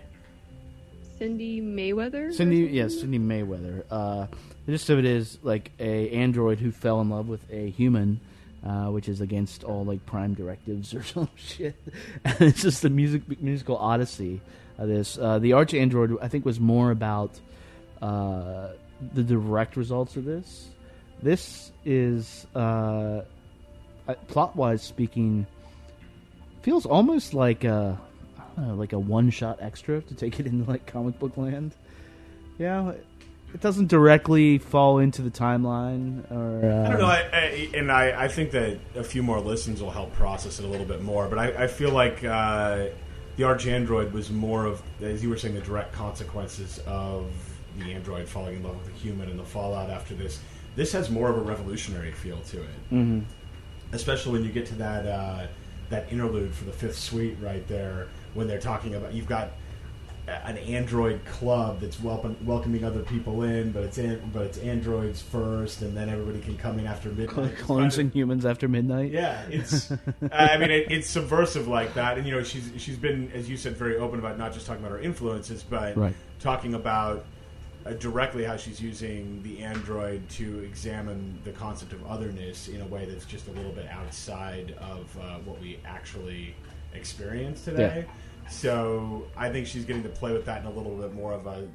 Cindi 1.20 1.62
Mayweather. 1.62 2.30
Cindi, 2.30 2.72
yes, 2.72 2.96
Cindi 2.96 3.20
Mayweather. 3.20 3.84
Uh, 3.90 4.28
the 4.66 4.74
gist 4.74 4.90
of 4.90 5.00
it 5.00 5.06
is 5.06 5.40
like 5.44 5.72
a 5.80 6.10
android 6.12 6.60
who 6.60 6.72
fell 6.72 7.02
in 7.02 7.10
love 7.10 7.28
with 7.28 7.42
a 7.52 7.70
human, 7.70 8.20
uh, 8.66 8.88
which 8.88 9.08
is 9.08 9.22
against 9.22 9.64
all 9.64 9.86
like 9.86 10.06
prime 10.06 10.34
directives 10.34 10.94
or 10.94 11.04
some 11.16 11.30
shit. 11.36 11.76
It's 12.26 12.62
just 12.62 12.82
the 12.82 12.90
music 12.90 13.42
musical 13.42 13.78
odyssey 13.78 14.42
of 14.78 14.88
this. 14.88 15.18
Uh, 15.18 15.40
the 15.40 15.54
Arch 15.54 15.74
Android, 15.74 16.18
I 16.22 16.28
think, 16.28 16.46
was 16.46 16.60
more 16.60 16.92
about 16.92 17.40
uh, 18.02 18.70
the 19.14 19.24
direct 19.24 19.78
results 19.78 20.16
of 20.16 20.26
this. 20.26 20.70
This 21.22 21.72
is 21.86 22.46
uh, 22.56 23.22
plot 24.28 24.56
wise 24.56 24.82
speaking, 24.82 25.48
feels 26.62 26.86
almost 26.86 27.34
like 27.34 27.64
a 27.64 28.00
know, 28.58 28.76
like 28.76 28.94
a 28.94 29.00
one 29.00 29.30
shot 29.30 29.60
extra 29.62 30.02
to 30.02 30.16
take 30.16 30.40
it 30.40 30.46
into 30.46 30.70
like 30.70 30.86
comic 30.86 31.20
book 31.20 31.38
land. 31.38 31.74
Yeah, 32.58 32.94
it 33.56 33.62
doesn't 33.62 33.88
directly 33.88 34.58
fall 34.58 35.00
into 35.00 35.22
the 35.22 35.32
timeline 35.32 36.30
or. 36.30 36.70
Uh, 36.70 36.86
I 36.86 36.90
don't 36.90 37.00
know, 37.00 37.06
I, 37.06 37.22
I, 37.32 37.70
and 37.74 37.90
I, 37.90 38.26
I 38.26 38.28
think 38.28 38.52
that 38.52 38.78
a 38.96 39.04
few 39.04 39.24
more 39.24 39.40
listens 39.40 39.82
will 39.82 39.92
help 39.92 40.12
process 40.14 40.60
it 40.60 40.66
a 40.66 40.68
little 40.68 40.86
bit 40.86 41.02
more. 41.02 41.30
But 41.30 41.40
I, 41.40 41.64
I 41.64 41.68
feel 41.68 41.92
like 41.92 42.22
uh, 42.26 42.88
the 43.38 43.46
Arch 43.46 43.66
Android 43.66 44.12
was 44.12 44.30
more 44.30 44.66
of, 44.66 44.84
as 45.02 45.24
you 45.24 45.30
were 45.30 45.38
saying, 45.38 45.56
the 45.56 45.62
direct 45.62 45.94
consequences 45.94 46.80
of 46.86 47.32
the 47.80 47.94
android 47.94 48.28
falling 48.28 48.58
in 48.58 48.64
love 48.64 48.78
with 48.78 48.94
a 48.94 48.98
human 48.98 49.30
and 49.30 49.40
the 49.40 49.44
fallout 49.46 49.90
after 49.90 50.16
this. 50.16 50.42
This 50.76 50.92
has 50.92 51.10
more 51.10 51.30
of 51.30 51.38
a 51.38 51.42
revolutionary 51.42 52.12
feel 52.12 52.40
to 52.50 52.62
it, 52.62 52.70
Mhm. 52.92 53.24
especially 53.94 54.34
when 54.34 54.44
you 54.44 54.52
get 54.52 54.66
to 54.68 54.76
that 54.76 55.08
uh, 55.08 55.48
that 55.90 56.12
interlude 56.12 56.54
for 56.54 56.66
the 56.66 56.72
fifth 56.74 56.98
suite 56.98 57.38
right 57.42 57.66
there 57.70 58.08
when 58.34 58.48
they're 58.48 58.60
talking 58.60 58.96
about 58.96 59.14
you've 59.14 59.28
got 59.28 59.52
an 60.28 60.58
android 60.58 61.24
club 61.26 61.80
that's 61.82 62.00
welcome, 62.02 62.36
welcoming 62.46 62.84
other 62.84 63.02
people 63.02 63.44
in, 63.44 63.72
but 63.72 63.84
it's 63.84 63.98
an, 63.98 64.20
but 64.34 64.44
it's 64.44 64.58
androids 64.58 65.22
first, 65.22 65.82
and 65.82 65.96
then 65.96 66.10
everybody 66.10 66.40
can 66.40 66.58
come 66.58 66.80
in 66.80 66.88
after 66.88 67.10
midnight. 67.10 67.58
Clones 67.60 67.98
and 67.98 68.12
humans 68.12 68.46
after 68.46 68.68
midnight. 68.68 69.12
Yeah, 69.12 69.46
it's. 69.50 69.92
I 70.32 70.58
mean, 70.58 70.72
it, 70.72 70.92
it's 70.92 71.08
subversive 71.10 71.68
like 71.68 71.94
that, 71.94 72.18
and 72.18 72.26
you 72.26 72.34
know, 72.34 72.44
she's 72.44 72.72
she's 72.78 72.98
been, 72.98 73.32
as 73.34 73.50
you 73.50 73.58
said, 73.58 73.78
very 73.78 73.98
open 73.98 74.20
about 74.20 74.38
not 74.38 74.54
just 74.54 74.66
talking 74.66 74.84
about 74.84 74.98
her 74.98 75.02
influences, 75.04 75.62
but 75.64 75.96
Right. 75.96 76.16
talking 76.40 76.74
about 76.74 77.26
uh, 77.86 77.92
directly 77.94 78.44
how 78.44 78.58
she's 78.58 78.82
using 78.82 79.44
the 79.44 79.60
android 79.64 80.28
to 80.30 80.60
examine 80.62 81.38
the 81.44 81.52
concept 81.52 81.94
of 81.94 82.04
otherness 82.08 82.68
in 82.68 82.82
a 82.82 82.86
way 82.88 83.06
that's 83.06 83.26
just 83.26 83.48
a 83.48 83.52
little 83.52 83.72
bit 83.72 83.88
outside 83.90 84.76
of 84.80 85.16
uh, 85.22 85.38
what 85.46 85.62
we 85.62 85.78
actually 85.86 86.56
experience 86.96 87.64
today. 87.64 88.06
So 88.50 89.28
I 89.36 89.50
think 89.50 89.68
she's 89.68 89.86
getting 89.86 90.04
to 90.04 90.10
play 90.10 90.34
with 90.34 90.46
that 90.46 90.62
in 90.62 90.68
a 90.68 90.72
little 90.72 90.96
bit 90.96 91.14
more 91.14 91.34
of 91.34 91.48
a. 91.48 91.68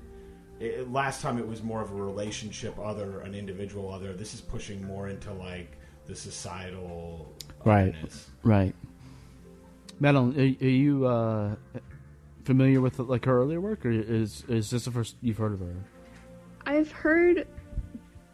It, 0.60 0.92
last 0.92 1.22
time 1.22 1.38
it 1.38 1.46
was 1.46 1.62
more 1.62 1.80
of 1.80 1.90
a 1.90 1.94
relationship 1.94 2.78
other, 2.78 3.20
an 3.20 3.34
individual 3.34 3.92
other. 3.92 4.12
This 4.12 4.34
is 4.34 4.40
pushing 4.40 4.84
more 4.86 5.08
into 5.08 5.32
like 5.32 5.78
the 6.06 6.14
societal 6.14 7.34
Right, 7.64 7.94
right. 8.42 8.74
Madeline, 9.98 10.34
are, 10.34 10.64
are 10.64 10.68
you 10.68 11.06
uh, 11.06 11.54
familiar 12.44 12.80
with 12.80 12.98
like 12.98 13.24
her 13.26 13.40
earlier 13.40 13.60
work, 13.60 13.84
or 13.84 13.90
is 13.90 14.44
is 14.48 14.70
this 14.70 14.86
the 14.86 14.90
first 14.90 15.16
you've 15.20 15.36
heard 15.36 15.52
of 15.52 15.60
her? 15.60 15.74
I've 16.64 16.90
heard 16.90 17.46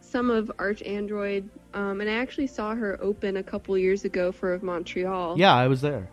some 0.01 0.31
of 0.31 0.51
Arch 0.59 0.83
Android, 0.83 1.49
um, 1.75 2.01
and 2.01 2.09
I 2.09 2.15
actually 2.15 2.47
saw 2.47 2.75
her 2.75 2.99
open 3.03 3.39
a 3.39 3.43
couple 3.43 3.77
years 3.77 4.05
ago 4.05 4.31
for 4.31 4.59
Montreal. 4.61 5.39
Yeah, 5.39 5.55
I 5.55 5.67
was 5.67 5.81
there. 5.81 6.09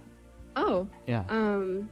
Oh. 0.56 0.88
Yeah. 1.08 1.24
Um, 1.30 1.90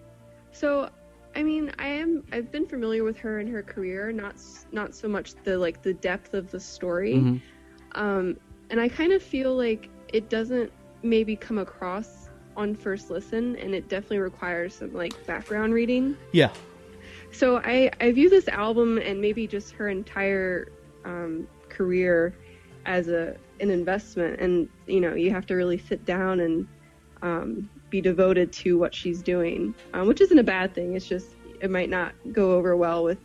so, 0.52 0.90
I 1.36 1.44
mean, 1.44 1.72
I 1.80 1.88
am. 1.88 2.24
I've 2.32 2.52
been 2.52 2.68
familiar 2.68 3.04
with 3.04 3.18
her 3.20 3.40
and 3.40 3.50
her 3.50 3.64
career, 3.64 4.12
not 4.12 4.36
not 4.72 4.94
so 4.96 5.08
much 5.08 5.34
the 5.44 5.58
like 5.58 5.82
the 5.82 5.94
depth 5.94 6.34
of 6.34 6.52
the 6.52 6.60
story. 6.60 7.16
Mhm. 7.16 7.42
Um, 7.94 8.38
and 8.70 8.80
I 8.80 8.90
kind 8.90 9.12
of 9.14 9.22
feel 9.22 9.56
like 9.56 9.90
it 10.14 10.30
doesn't 10.30 10.72
maybe 11.04 11.36
come 11.36 11.58
across 11.58 12.30
on 12.56 12.76
first 12.76 13.10
listen, 13.10 13.56
and 13.58 13.74
it 13.74 13.88
definitely 13.90 14.20
requires 14.20 14.76
some 14.76 14.94
like 14.94 15.14
background 15.26 15.74
reading. 15.74 16.18
Yeah, 16.34 16.52
So 17.32 17.58
I, 17.64 17.92
I 18.00 18.12
view 18.12 18.30
this 18.30 18.48
album 18.48 18.98
and 18.98 19.22
maybe 19.22 19.48
just 19.48 19.74
her 19.74 19.88
entire 19.90 20.72
um, 21.06 21.48
career 21.70 22.36
as 22.86 23.08
a 23.08 23.36
an 23.60 23.70
investment, 23.70 24.40
and 24.40 24.68
you 24.88 25.00
know 25.00 25.14
you 25.14 25.32
have 25.32 25.46
to 25.48 25.56
really 25.56 25.78
sit 25.78 26.04
down 26.06 26.40
and 26.40 26.68
um, 27.22 27.70
be 27.92 28.02
devoted 28.02 28.52
to 28.54 28.80
what 28.80 28.96
she's 28.96 29.22
doing, 29.22 29.76
um, 29.94 30.08
which 30.08 30.22
isn't 30.22 30.40
a 30.40 30.44
bad 30.44 30.74
thing. 30.74 30.96
It's 30.96 31.06
just 31.06 31.28
it 31.60 31.70
might 31.70 31.90
not 31.90 32.14
go 32.32 32.54
over 32.54 32.76
well 32.76 33.04
with 33.04 33.20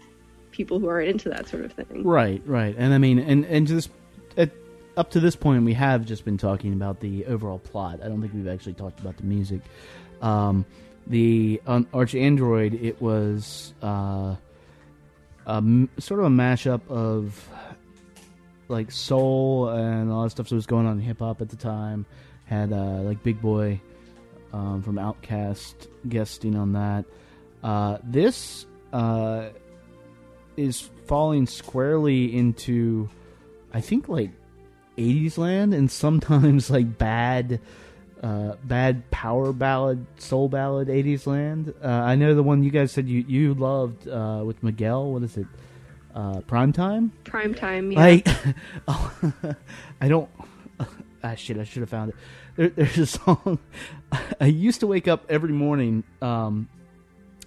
people 0.50 0.78
who 0.78 0.88
aren't 0.88 1.08
into 1.08 1.30
that 1.30 1.48
sort 1.48 1.64
of 1.64 1.72
thing. 1.72 2.04
Right, 2.04 2.42
right, 2.44 2.74
and 2.76 2.92
I 2.92 2.98
mean, 2.98 3.18
and 3.18 3.46
and 3.46 3.66
just 3.66 3.88
at, 4.36 4.50
up 4.98 5.10
to 5.12 5.20
this 5.20 5.36
point, 5.36 5.64
we 5.64 5.72
have 5.72 6.04
just 6.04 6.26
been 6.26 6.36
talking 6.36 6.74
about 6.74 7.00
the 7.00 7.24
overall 7.24 7.60
plot. 7.60 8.00
I 8.04 8.08
don't 8.08 8.20
think 8.20 8.34
we've 8.34 8.48
actually 8.48 8.74
talked 8.74 9.00
about 9.00 9.16
the 9.16 9.24
music. 9.24 9.62
Um, 10.20 10.66
the 11.06 11.62
Arch 11.66 12.14
Android, 12.14 12.74
it 12.74 13.00
was 13.00 13.72
uh, 13.82 14.34
a 15.46 15.62
sort 15.98 16.20
of 16.20 16.26
a 16.26 16.30
mashup 16.30 16.86
of 16.88 17.48
like 18.68 18.90
soul 18.90 19.68
and 19.68 20.10
all 20.10 20.24
of 20.24 20.32
stuff 20.32 20.48
that 20.48 20.54
was 20.56 20.66
going 20.66 20.86
on 20.86 20.98
in 20.98 21.04
hip 21.04 21.20
hop 21.20 21.40
at 21.40 21.48
the 21.48 21.56
time. 21.56 22.04
Had 22.46 22.72
uh, 22.72 23.02
like 23.02 23.22
Big 23.22 23.40
Boi 23.40 23.80
um, 24.56 24.82
from 24.82 24.96
OutKast 24.96 25.86
guesting 26.08 26.56
on 26.56 26.72
that. 26.72 27.04
Uh, 27.62 27.98
this 28.02 28.64
uh, 28.92 29.48
is 30.56 30.88
falling 31.06 31.46
squarely 31.46 32.34
into, 32.34 33.08
I 33.72 33.80
think, 33.82 34.08
like 34.08 34.30
80s 34.96 35.36
land 35.36 35.74
and 35.74 35.90
sometimes 35.90 36.70
like 36.76 36.96
bad. 36.98 37.60
Uh, 38.22 38.56
bad 38.64 39.08
power 39.10 39.52
ballad, 39.52 40.04
soul 40.16 40.48
ballad, 40.48 40.88
80s 40.88 41.26
land. 41.26 41.74
Uh, 41.84 41.86
I 41.86 42.16
know 42.16 42.34
the 42.34 42.42
one 42.42 42.62
you 42.62 42.70
guys 42.70 42.90
said 42.90 43.06
you, 43.06 43.22
you 43.28 43.52
loved 43.52 44.08
uh, 44.08 44.42
with 44.44 44.62
Miguel. 44.62 45.12
What 45.12 45.22
is 45.22 45.36
it? 45.36 45.46
Uh, 46.14 46.40
Primetime? 46.40 47.10
Prime 47.24 47.54
time. 47.54 47.92
Yeah. 47.92 47.98
Like, 47.98 48.26
oh, 48.88 49.32
I 50.00 50.08
don't. 50.08 50.30
Ah, 51.22 51.34
shit! 51.34 51.58
I 51.58 51.64
should 51.64 51.80
have 51.82 51.90
found 51.90 52.10
it. 52.10 52.16
There, 52.56 52.68
there's 52.70 52.98
a 52.98 53.06
song. 53.06 53.58
I 54.40 54.46
used 54.46 54.80
to 54.80 54.86
wake 54.86 55.08
up 55.08 55.26
every 55.28 55.52
morning 55.52 56.04
um, 56.22 56.68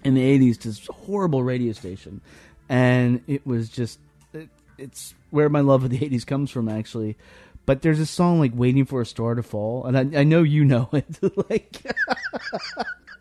in 0.04 0.14
the 0.14 0.38
'80s 0.38 0.58
to 0.60 0.68
this 0.68 0.86
horrible 0.86 1.42
radio 1.42 1.72
station, 1.72 2.20
and 2.68 3.22
it 3.26 3.46
was 3.46 3.68
just. 3.68 3.98
It, 4.32 4.48
it's 4.78 5.14
where 5.30 5.48
my 5.48 5.60
love 5.60 5.84
of 5.84 5.90
the 5.90 5.98
'80s 5.98 6.26
comes 6.26 6.50
from, 6.50 6.68
actually. 6.68 7.16
But 7.66 7.82
there's 7.82 8.00
a 8.00 8.06
song 8.06 8.40
like 8.40 8.52
"Waiting 8.54 8.84
for 8.84 9.00
a 9.00 9.06
Star 9.06 9.34
to 9.34 9.42
Fall," 9.42 9.84
and 9.84 9.96
I, 10.16 10.20
I 10.20 10.24
know 10.24 10.42
you 10.42 10.64
know 10.64 10.88
it. 10.92 11.06
like, 11.50 11.82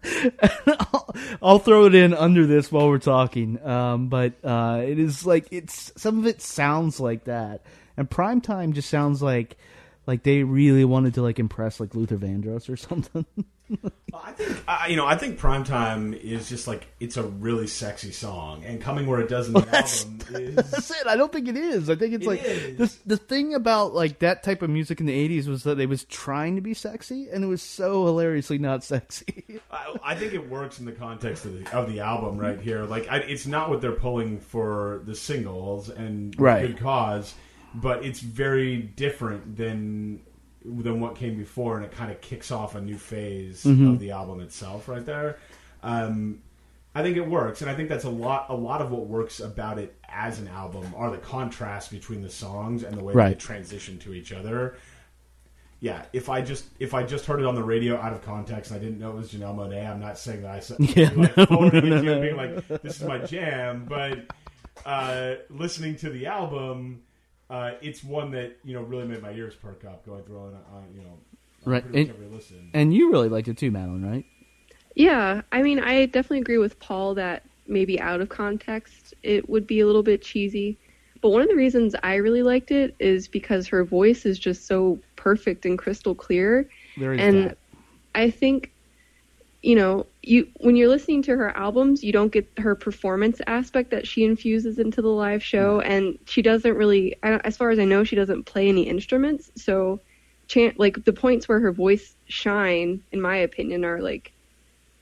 I'll, 0.67 1.15
I'll 1.41 1.59
throw 1.59 1.85
it 1.85 1.95
in 1.95 2.13
under 2.13 2.45
this 2.45 2.71
while 2.71 2.87
we're 2.87 2.99
talking. 2.99 3.63
Um, 3.65 4.07
but 4.07 4.33
uh, 4.43 4.81
it 4.85 4.99
is 4.99 5.25
like 5.25 5.47
it's 5.51 5.91
some 5.97 6.19
of 6.19 6.27
it 6.27 6.41
sounds 6.41 6.99
like 6.99 7.25
that, 7.25 7.61
and 7.97 8.09
primetime 8.09 8.73
just 8.73 8.89
sounds 8.89 9.21
like 9.21 9.57
like 10.07 10.23
they 10.23 10.43
really 10.43 10.85
wanted 10.85 11.13
to 11.15 11.21
like 11.21 11.39
impress 11.39 11.79
like 11.79 11.93
Luther 11.95 12.17
Vandross 12.17 12.69
or 12.69 12.77
something. 12.77 13.25
I 14.15 14.31
think 14.31 14.63
I, 14.67 14.88
you 14.88 14.95
know. 14.95 15.05
I 15.05 15.15
think 15.15 15.39
"Primetime" 15.39 16.19
is 16.19 16.49
just 16.49 16.67
like 16.67 16.88
it's 16.99 17.17
a 17.17 17.23
really 17.23 17.67
sexy 17.67 18.12
song, 18.12 18.63
and 18.65 18.81
coming 18.81 19.05
where 19.05 19.19
it 19.19 19.29
does 19.29 19.45
in 19.47 19.53
the 19.53 19.59
That's- 19.65 20.05
album 20.05 20.35
is. 20.38 20.55
That's 20.55 20.89
it. 20.89 21.05
I 21.05 21.15
don't 21.15 21.31
think 21.31 21.47
it 21.47 21.55
is. 21.55 21.88
I 21.88 21.95
think 21.95 22.15
it's 22.15 22.25
It 22.25 22.27
like 22.29 22.41
is. 22.43 22.95
the 22.95 22.99
the 23.05 23.17
thing 23.17 23.53
about 23.53 23.93
like 23.93 24.17
that 24.19 24.41
type 24.41 24.63
of 24.63 24.71
music 24.71 24.99
in 24.99 25.05
the 25.05 25.13
'80s 25.29 25.47
was 25.47 25.62
that 25.65 25.79
it 25.79 25.85
was 25.88 26.03
trying 26.05 26.55
to 26.55 26.62
be 26.62 26.73
sexy, 26.73 27.29
and 27.29 27.43
it 27.43 27.47
was 27.47 27.62
so 27.62 28.05
hilariously 28.07 28.57
not 28.57 28.83
sexy. 28.83 29.59
I, 29.69 29.95
I 30.03 30.15
think 30.15 30.33
it 30.33 30.49
works 30.49 30.79
in 30.79 30.85
the 30.85 30.91
context 30.91 31.45
of 31.45 31.63
the 31.63 31.77
of 31.77 31.91
the 31.93 31.99
album 31.99 32.39
right 32.39 32.59
here. 32.59 32.85
Like, 32.85 33.07
I, 33.07 33.17
it's 33.17 33.45
not 33.45 33.69
what 33.69 33.81
they're 33.81 33.91
pulling 33.91 34.39
for 34.39 35.01
the 35.05 35.13
singles, 35.13 35.89
and 35.89 36.33
Right. 36.39 36.65
good 36.65 36.79
cause, 36.79 37.35
but 37.75 38.03
it's 38.05 38.19
very 38.19 38.77
different 38.77 39.55
than 39.58 40.21
than 40.65 40.99
what 40.99 41.15
came 41.15 41.38
before, 41.38 41.77
and 41.77 41.86
it 41.86 41.91
kind 41.91 42.12
of 42.12 42.19
kicks 42.21 42.51
off 42.51 42.75
a 42.75 42.82
new 42.82 42.97
phase 42.97 43.63
Mhm. 43.63 43.93
of 43.93 43.99
the 43.99 44.12
album 44.12 44.41
itself 44.41 44.88
right 44.89 45.05
there. 45.05 45.38
Um, 45.82 46.39
I 46.93 47.01
think 47.03 47.15
it 47.17 47.25
works, 47.27 47.62
and 47.62 47.69
I 47.69 47.75
think 47.75 47.88
that's 47.88 48.03
a 48.03 48.10
lot. 48.10 48.47
A 48.49 48.55
lot 48.55 48.82
of 48.82 48.91
what 48.91 49.05
works 49.08 49.39
about 49.39 49.77
it 49.79 49.95
as 50.10 50.39
an 50.39 50.47
album 50.49 50.93
are 50.97 51.12
the 51.12 51.17
contrast 51.17 51.91
between 51.91 52.21
the 52.23 52.29
songs 52.29 52.84
and 52.84 52.97
the 52.97 53.03
way 53.03 53.13
Right. 53.13 53.29
they 53.29 53.36
transition 53.36 53.99
to 53.99 54.13
each 54.13 54.34
other. 54.34 54.75
Yeah, 55.82 56.03
if 56.12 56.27
I 56.29 56.41
just 56.41 56.65
if 56.79 56.93
I 56.93 57.03
just 57.03 57.25
heard 57.25 57.39
it 57.39 57.45
on 57.45 57.55
the 57.55 57.63
radio 57.63 57.95
out 57.95 58.12
of 58.12 58.21
context 58.23 58.71
and 58.71 58.82
I 58.82 58.84
didn't 58.84 58.99
know 58.99 59.12
it 59.12 59.15
was 59.15 59.32
Janelle 59.32 59.55
Monae, 59.55 59.89
I'm 59.89 60.01
not 60.01 60.17
saying 60.17 60.41
that 60.41 60.51
I 60.51 60.60
said 60.60 60.77
Yeah, 60.97 61.12
like, 61.15 61.38
no, 61.38 61.45
no, 61.69 61.71
you 61.82 61.89
no, 62.01 62.19
being 62.21 62.36
like, 62.36 62.67
"This 62.82 62.99
is 62.99 63.03
my 63.08 63.19
jam." 63.19 63.86
But 63.88 64.25
uh, 64.86 65.36
listening 65.49 65.95
to 65.97 66.10
the 66.10 66.25
album, 66.25 67.03
uh, 67.49 67.71
it's 67.81 68.03
one 68.03 68.31
that 68.31 68.57
you 68.63 68.73
know 68.73 68.81
really 68.81 69.05
made 69.05 69.21
my 69.21 69.31
ears 69.31 69.55
perk 69.55 69.83
up 69.85 70.05
going 70.05 70.23
through 70.23 70.39
on, 70.39 70.53
on 70.71 70.85
you 70.93 71.01
know 71.01 71.17
right, 71.65 71.83
and, 71.93 72.09
every 72.09 72.27
listen. 72.27 72.69
and 72.73 72.93
you 72.93 73.12
really 73.12 73.29
liked 73.29 73.47
it 73.47 73.57
too, 73.57 73.71
Madeline, 73.71 74.05
right? 74.05 74.25
Yeah, 74.95 75.41
I 75.51 75.62
mean, 75.62 75.79
I 75.79 76.05
definitely 76.07 76.39
agree 76.39 76.57
with 76.57 76.79
Paul 76.79 77.15
that 77.15 77.43
maybe 77.67 77.99
out 77.99 78.21
of 78.21 78.29
context 78.29 79.13
it 79.23 79.47
would 79.49 79.65
be 79.65 79.79
a 79.79 79.85
little 79.85 80.03
bit 80.03 80.21
cheesy. 80.21 80.77
But 81.21 81.29
one 81.29 81.41
of 81.41 81.49
the 81.49 81.55
reasons 81.55 81.95
I 82.01 82.15
really 82.15 82.43
liked 82.43 82.71
it 82.71 82.95
is 82.99 83.27
because 83.27 83.67
her 83.67 83.83
voice 83.83 84.25
is 84.25 84.39
just 84.39 84.67
so 84.67 84.99
perfect 85.15 85.65
and 85.65 85.77
crystal 85.77 86.15
clear. 86.15 86.69
There 86.97 87.13
is 87.13 87.19
and 87.19 87.49
that. 87.49 87.57
I 88.15 88.29
think, 88.29 88.71
you 89.62 89.75
know, 89.75 90.05
you 90.21 90.47
when 90.58 90.75
you're 90.75 90.89
listening 90.89 91.21
to 91.23 91.36
her 91.36 91.55
albums, 91.55 92.03
you 92.03 92.12
don't 92.12 92.32
get 92.32 92.49
her 92.58 92.75
performance 92.75 93.41
aspect 93.47 93.91
that 93.91 94.08
she 94.08 94.25
infuses 94.25 94.77
into 94.77 95.01
the 95.01 95.10
live 95.10 95.43
show, 95.43 95.79
and 95.79 96.19
she 96.25 96.41
doesn't 96.41 96.75
really, 96.75 97.15
as 97.23 97.55
far 97.55 97.69
as 97.69 97.79
I 97.79 97.86
know, 97.86 98.03
she 98.03 98.15
doesn't 98.15 98.43
play 98.43 98.67
any 98.67 98.84
instruments. 98.84 99.51
So, 99.55 100.01
chan 100.47 100.73
like 100.77 101.05
the 101.05 101.13
points 101.13 101.47
where 101.47 101.60
her 101.60 101.71
voice 101.71 102.15
shine, 102.27 103.01
in 103.12 103.21
my 103.21 103.38
opinion, 103.38 103.86
are 103.86 104.01
like 104.01 104.34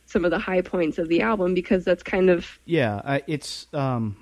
some 0.06 0.24
of 0.24 0.32
the 0.32 0.40
high 0.40 0.62
points 0.62 0.98
of 0.98 1.10
the 1.10 1.22
album 1.22 1.54
because 1.54 1.84
that's 1.84 2.04
kind 2.04 2.30
of 2.30 2.60
Yeah, 2.66 3.02
I, 3.04 3.24
it's 3.28 3.68
um, 3.74 4.18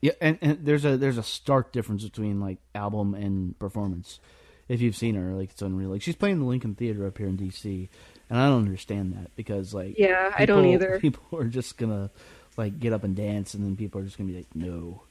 yeah, 0.00 0.12
and, 0.20 0.38
and 0.42 0.64
there's 0.64 0.84
a 0.84 0.96
there's 0.96 1.18
a 1.18 1.22
stark 1.22 1.72
difference 1.72 2.04
between 2.04 2.38
like 2.38 2.58
album 2.74 3.14
and 3.14 3.58
performance. 3.58 4.20
If 4.68 4.82
you've 4.82 4.96
seen 4.96 5.14
her, 5.14 5.34
like 5.34 5.52
it's 5.52 5.62
unreal. 5.62 5.88
Like 5.88 6.02
she's 6.02 6.16
playing 6.16 6.40
the 6.40 6.44
Lincoln 6.44 6.74
Theater 6.74 7.06
up 7.06 7.16
here 7.16 7.26
in 7.26 7.36
D.C., 7.36 7.88
and 8.30 8.38
I 8.38 8.48
don't 8.48 8.58
understand 8.58 9.14
that 9.14 9.34
because 9.36 9.72
like 9.74 9.98
Yeah, 9.98 10.32
I 10.36 10.46
don't 10.46 10.66
either. 10.66 10.98
People 11.02 11.38
are 11.38 11.44
just 11.44 11.76
gonna 11.76 12.10
like 12.56 12.78
get 12.80 12.92
up 12.92 13.04
and 13.04 13.14
dance, 13.16 13.54
and 13.54 13.64
then 13.64 13.76
people 13.76 14.00
are 14.00 14.04
just 14.04 14.18
gonna 14.18 14.30
be 14.30 14.36
like, 14.36 14.54
no, 14.54 15.02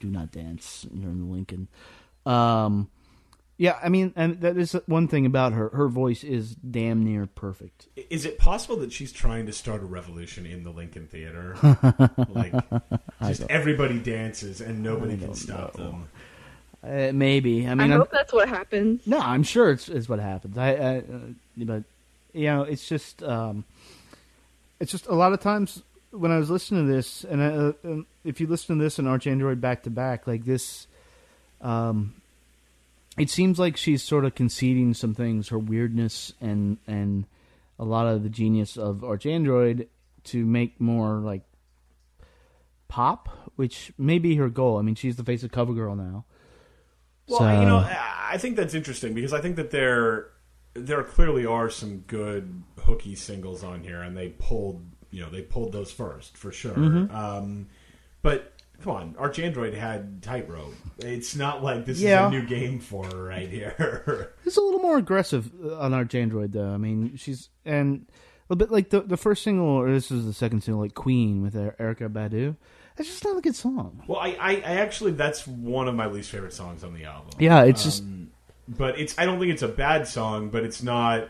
do 0.00 0.08
not 0.08 0.30
dance. 0.30 0.86
You're 0.94 1.10
in 1.10 1.18
the 1.26 1.32
Lincoln. 1.32 1.68
Um, 2.24 2.88
yeah, 3.56 3.78
I 3.82 3.88
mean, 3.88 4.12
and 4.16 4.40
that 4.40 4.56
is 4.56 4.72
one 4.86 5.06
thing 5.06 5.26
about 5.26 5.52
her. 5.52 5.68
Her 5.68 5.88
voice 5.88 6.24
is 6.24 6.54
damn 6.56 7.04
near 7.04 7.26
perfect. 7.26 7.86
Is 8.10 8.24
it 8.24 8.38
possible 8.38 8.76
that 8.76 8.92
she's 8.92 9.12
trying 9.12 9.46
to 9.46 9.52
start 9.52 9.82
a 9.82 9.86
revolution 9.86 10.44
in 10.46 10.64
the 10.64 10.70
Lincoln 10.70 11.06
Theater? 11.06 11.56
like, 12.30 12.52
just 13.22 13.42
everybody 13.48 13.98
dances 14.00 14.60
and 14.60 14.82
nobody 14.82 15.16
can 15.16 15.34
stop 15.34 15.78
know. 15.78 15.84
them. 15.84 16.08
Uh, 16.82 17.12
maybe. 17.12 17.66
I 17.66 17.70
I, 17.70 17.74
mean, 17.74 17.90
I'm- 17.92 18.00
hope 18.00 18.10
that's 18.10 18.32
what 18.32 18.48
happens. 18.48 19.06
No, 19.06 19.18
I'm 19.18 19.42
sure 19.44 19.70
it's, 19.70 19.88
it's 19.88 20.08
what 20.08 20.18
happens. 20.18 20.58
I, 20.58 20.70
I 20.74 20.96
uh, 20.98 21.02
but 21.58 21.84
you 22.34 22.46
know, 22.46 22.62
it's 22.62 22.86
just 22.86 23.22
um, 23.22 23.64
it's 24.80 24.92
just 24.92 25.06
a 25.06 25.14
lot 25.14 25.32
of 25.32 25.40
times 25.40 25.82
when 26.10 26.30
I 26.30 26.38
was 26.38 26.50
listening 26.50 26.86
to 26.86 26.92
this, 26.92 27.24
and 27.24 27.40
uh, 27.40 27.72
um, 27.84 28.06
if 28.24 28.40
you 28.40 28.46
listen 28.46 28.76
to 28.78 28.84
this 28.84 28.98
and 28.98 29.08
Arch 29.08 29.26
Android 29.26 29.60
back 29.60 29.84
to 29.84 29.90
back, 29.90 30.26
like 30.26 30.44
this, 30.44 30.86
um, 31.60 32.14
it 33.16 33.30
seems 33.30 33.58
like 33.58 33.76
she's 33.76 34.02
sort 34.02 34.24
of 34.24 34.34
conceding 34.34 34.94
some 34.94 35.14
things, 35.14 35.48
her 35.48 35.58
weirdness 35.58 36.32
and 36.40 36.78
and 36.86 37.24
a 37.78 37.84
lot 37.84 38.06
of 38.06 38.22
the 38.22 38.28
genius 38.28 38.76
of 38.76 39.02
Arch 39.02 39.26
Android 39.26 39.88
to 40.24 40.44
make 40.44 40.80
more 40.80 41.14
like 41.18 41.42
pop, 42.88 43.28
which 43.56 43.92
may 43.98 44.18
be 44.18 44.36
her 44.36 44.48
goal. 44.48 44.78
I 44.78 44.82
mean, 44.82 44.94
she's 44.94 45.16
the 45.16 45.24
face 45.24 45.42
of 45.42 45.50
CoverGirl 45.50 45.96
now. 45.96 46.24
Well, 47.28 47.38
So- 47.40 47.60
you 47.60 47.66
know, 47.66 47.78
I 47.78 48.10
I 48.32 48.38
think 48.38 48.56
that's 48.56 48.74
interesting 48.74 49.14
because 49.14 49.32
I 49.32 49.40
think 49.40 49.54
that 49.56 49.70
there 49.70 50.28
there 50.74 51.02
clearly 51.02 51.46
are 51.46 51.70
some 51.70 51.98
good 52.06 52.62
hooky 52.80 53.14
singles 53.14 53.62
on 53.64 53.82
here, 53.82 54.02
and 54.02 54.16
they 54.16 54.28
pulled 54.30 54.84
you 55.10 55.20
know 55.22 55.30
they 55.30 55.42
pulled 55.42 55.72
those 55.72 55.92
first 55.92 56.36
for 56.36 56.50
sure. 56.52 56.74
Mhm. 56.74 57.12
Um, 57.14 57.66
but 58.22 58.52
come 58.82 58.92
on, 58.92 59.14
Arch 59.18 59.38
Android 59.38 59.74
had 59.74 60.22
Tightrope. 60.22 60.74
It's 60.98 61.36
not 61.36 61.62
like 61.62 61.84
this 61.86 62.00
Yeah. 62.00 62.28
is 62.28 62.34
a 62.34 62.38
new 62.40 62.46
game 62.46 62.80
for 62.80 63.04
her 63.06 63.24
right 63.24 63.48
here. 63.48 64.32
It's 64.44 64.56
a 64.56 64.60
little 64.60 64.80
more 64.80 64.98
aggressive 64.98 65.50
uh, 65.64 65.78
on 65.78 65.94
Arch 65.94 66.14
Android, 66.14 66.52
though. 66.52 66.70
I 66.72 66.76
mean, 66.76 67.16
she's 67.16 67.48
and 67.64 68.06
a 68.50 68.56
bit 68.56 68.70
like 68.70 68.90
the 68.90 69.00
the 69.00 69.16
first 69.16 69.42
single, 69.42 69.66
or 69.66 69.90
this 69.90 70.10
is 70.10 70.26
the 70.26 70.32
second 70.34 70.62
single, 70.62 70.82
like 70.82 70.94
Queen 70.94 71.42
with 71.42 71.54
Er- 71.56 71.74
Erykah 71.78 72.12
Badu. 72.12 72.56
It's 72.98 73.08
just 73.08 73.24
not 73.24 73.36
a 73.36 73.40
good 73.40 73.56
song. 73.56 74.02
well, 74.06 74.20
I, 74.20 74.36
I, 74.38 74.50
I 74.56 74.74
actually 74.76 75.12
that's 75.12 75.46
one 75.48 75.88
of 75.88 75.94
my 75.96 76.06
least 76.06 76.30
favorite 76.30 76.52
songs 76.52 76.84
on 76.84 76.94
the 76.94 77.04
album. 77.04 77.30
Yeah, 77.40 77.62
it's 77.64 77.82
just- 77.84 78.02
Um, 78.02 78.23
but 78.68 78.98
it's 78.98 79.18
I 79.18 79.24
don't 79.24 79.38
think 79.38 79.52
it's 79.52 79.62
a 79.62 79.68
bad 79.68 80.06
song, 80.08 80.50
but 80.50 80.64
it's 80.64 80.82
not, 80.82 81.28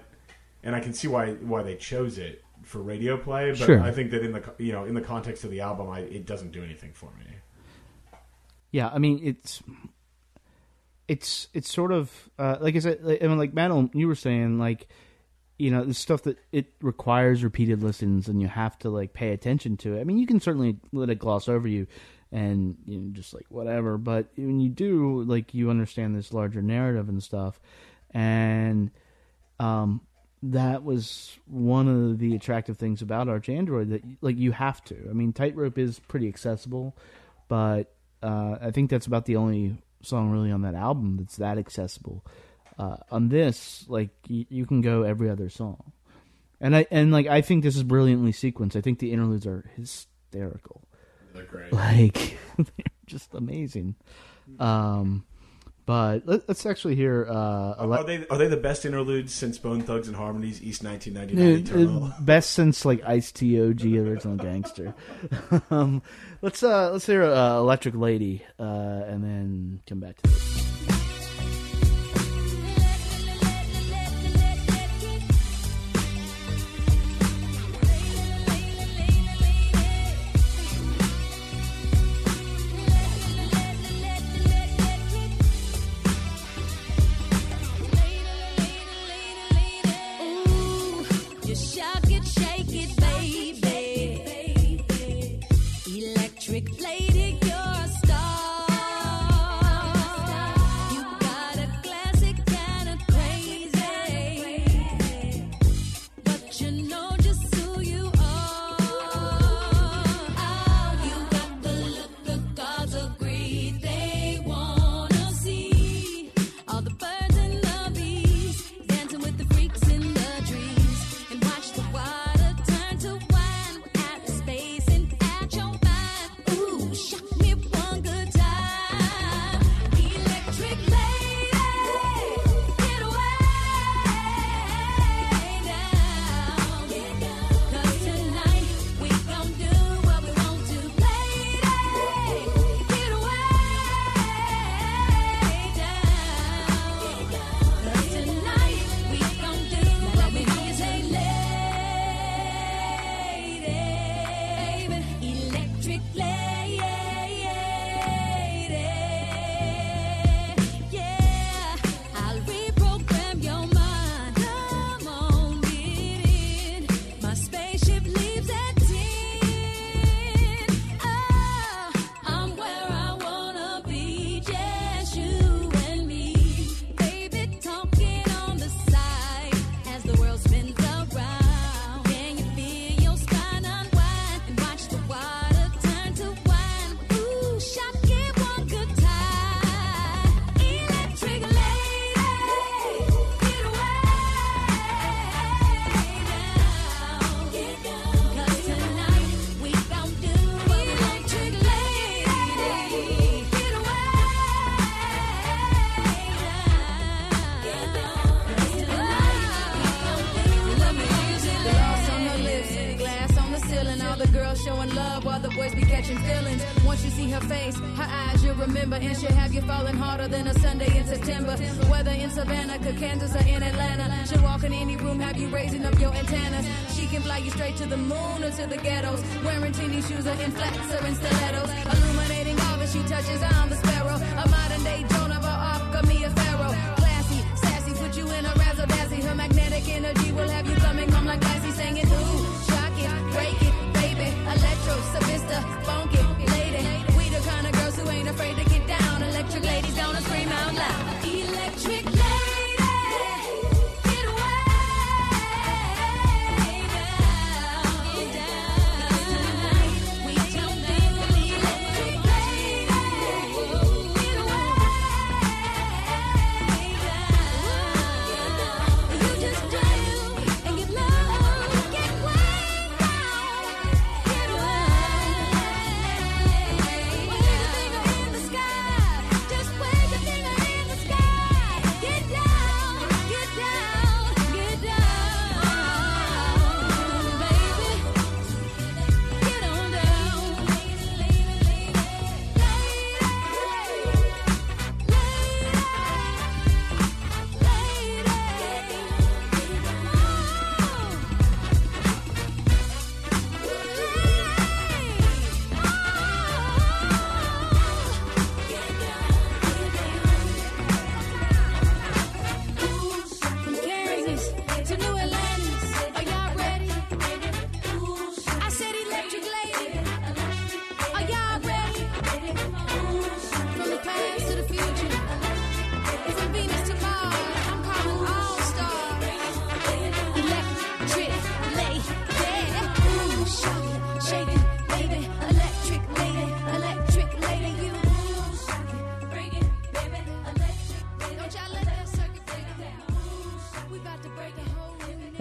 and 0.63 0.75
I 0.75 0.81
can 0.81 0.93
see 0.93 1.09
why 1.09 1.33
why 1.33 1.63
they 1.63 1.77
chose 1.77 2.19
it 2.19 2.43
for 2.63 2.81
radio 2.81 3.17
play. 3.17 3.51
But 3.51 3.59
Sure. 3.59 3.81
I 3.81 3.91
think 3.91 4.11
that 4.13 4.23
in 4.23 4.33
the 4.33 4.43
you 4.59 4.73
know 4.73 4.85
in 4.85 4.95
the 4.95 5.01
context 5.01 5.45
of 5.45 5.51
the 5.51 5.61
album, 5.61 5.89
I, 5.89 6.01
it 6.01 6.27
doesn't 6.27 6.53
do 6.53 6.63
anything 6.63 6.93
for 6.93 7.11
me. 7.19 7.27
Yeah, 8.71 8.91
I 8.93 8.99
mean, 8.99 9.21
it's 9.23 9.63
it's 11.09 11.49
it's 11.53 11.71
sort 11.71 11.93
of 11.93 12.11
uh, 12.39 12.57
like 12.61 12.77
I 12.77 12.79
said. 12.81 12.99
Like, 13.03 13.23
I 13.23 13.27
mean, 13.27 13.39
like 13.39 13.55
Madeline, 13.55 13.91
you 13.95 14.09
were 14.09 14.15
saying, 14.15 14.59
like 14.59 14.89
you 15.59 15.71
know, 15.71 15.85
the 15.85 15.95
stuff 15.95 16.23
that 16.23 16.39
it 16.51 16.73
requires 16.83 17.45
repeated 17.45 17.83
listens, 17.83 18.29
and 18.29 18.41
you 18.41 18.49
have 18.49 18.79
to 18.81 18.91
like 18.91 19.13
pay 19.13 19.31
attention 19.31 19.77
to 19.79 19.97
it. 19.97 20.01
I 20.01 20.05
mean, 20.05 20.19
you 20.19 20.27
can 20.27 20.41
certainly 20.41 20.77
let 20.93 21.11
it 21.11 21.19
gloss 21.19 21.49
over 21.49 21.69
you, 21.69 21.87
and 22.35 22.77
you 22.85 22.99
know, 22.99 23.11
just 23.13 23.33
like 23.33 23.47
whatever. 23.49 23.97
But 23.97 24.27
when 24.37 24.59
you 24.59 24.69
do, 24.69 25.23
like, 25.23 25.55
you 25.55 25.71
understand 25.71 26.17
this 26.17 26.33
larger 26.33 26.61
narrative 26.61 27.09
and 27.09 27.23
stuff, 27.23 27.61
and 28.11 28.91
um, 29.61 30.01
that 30.43 30.83
was 30.83 31.39
one 31.47 31.87
of 31.87 32.19
the 32.19 32.35
attractive 32.35 32.77
things 32.77 33.03
about 33.03 33.29
Arch 33.29 33.49
Android 33.49 33.91
that 33.91 34.03
like 34.21 34.37
you 34.37 34.51
have 34.51 34.83
to. 34.87 34.97
I 35.09 35.13
mean, 35.13 35.33
Tightrope 35.33 35.79
is 35.79 36.01
pretty 36.01 36.27
accessible, 36.27 36.97
but 37.47 37.95
uh, 38.21 38.57
I 38.61 38.73
think 38.73 38.91
that's 38.91 39.07
about 39.07 39.27
the 39.27 39.37
only 39.37 39.79
song 40.03 40.31
really 40.31 40.51
on 40.51 40.63
that 40.63 40.75
album 40.75 41.17
that's 41.19 41.37
that 41.37 41.57
accessible. 41.57 42.27
Uh, 42.77 42.97
on 43.13 43.29
this, 43.29 43.85
like 43.89 44.11
y- 44.29 44.47
you 44.49 44.67
can 44.67 44.81
go 44.81 45.05
every 45.05 45.31
other 45.31 45.49
song, 45.49 45.93
and 46.61 46.75
I 46.75 46.87
and 46.91 47.13
like 47.13 47.29
I 47.29 47.43
think 47.43 47.63
this 47.63 47.77
is 47.77 47.85
brilliantly 47.85 48.33
sequenced. 48.33 48.75
I 48.75 48.81
think 48.81 48.99
the 48.99 49.13
interludes 49.13 49.47
are 49.47 49.71
hysterical 49.77 50.83
they're 51.35 51.45
great. 51.45 51.73
Like 51.73 52.39
they're 52.57 52.87
just 53.07 53.35
amazing. 53.35 53.97
Um, 54.59 55.25
but 55.87 56.27
let, 56.27 56.49
us 56.49 56.65
actually 56.65 56.95
hear. 56.95 57.27
Uh, 57.29 57.75
ele- 57.79 57.95
are 57.95 58.05
they 58.05 58.27
are 58.29 58.39
they 58.39 58.49
the 58.49 58.57
best 58.57 58.87
interludes 58.87 59.35
since 59.35 59.59
Bone 59.59 59.83
Thugs 59.83 60.09
and 60.09 60.17
Harmonies 60.17 60.63
East 60.63 60.83
1999 60.83 62.15
Best 62.21 62.51
since 62.51 62.85
like 62.85 63.03
Ice 63.05 63.33
T 63.33 63.61
O 63.61 63.73
G 63.75 63.99
Original 63.99 64.37
Gangster. 64.37 64.95
um, 65.71 66.03
let's 66.41 66.63
uh, 66.63 66.93
let's 66.93 67.07
hear 67.07 67.23
uh, 67.23 67.59
Electric 67.59 67.95
Lady 67.95 68.43
uh, 68.59 68.63
and 68.63 69.23
then 69.23 69.81
come 69.87 70.01
back 70.01 70.17
to 70.23 70.31
this. 70.31 70.54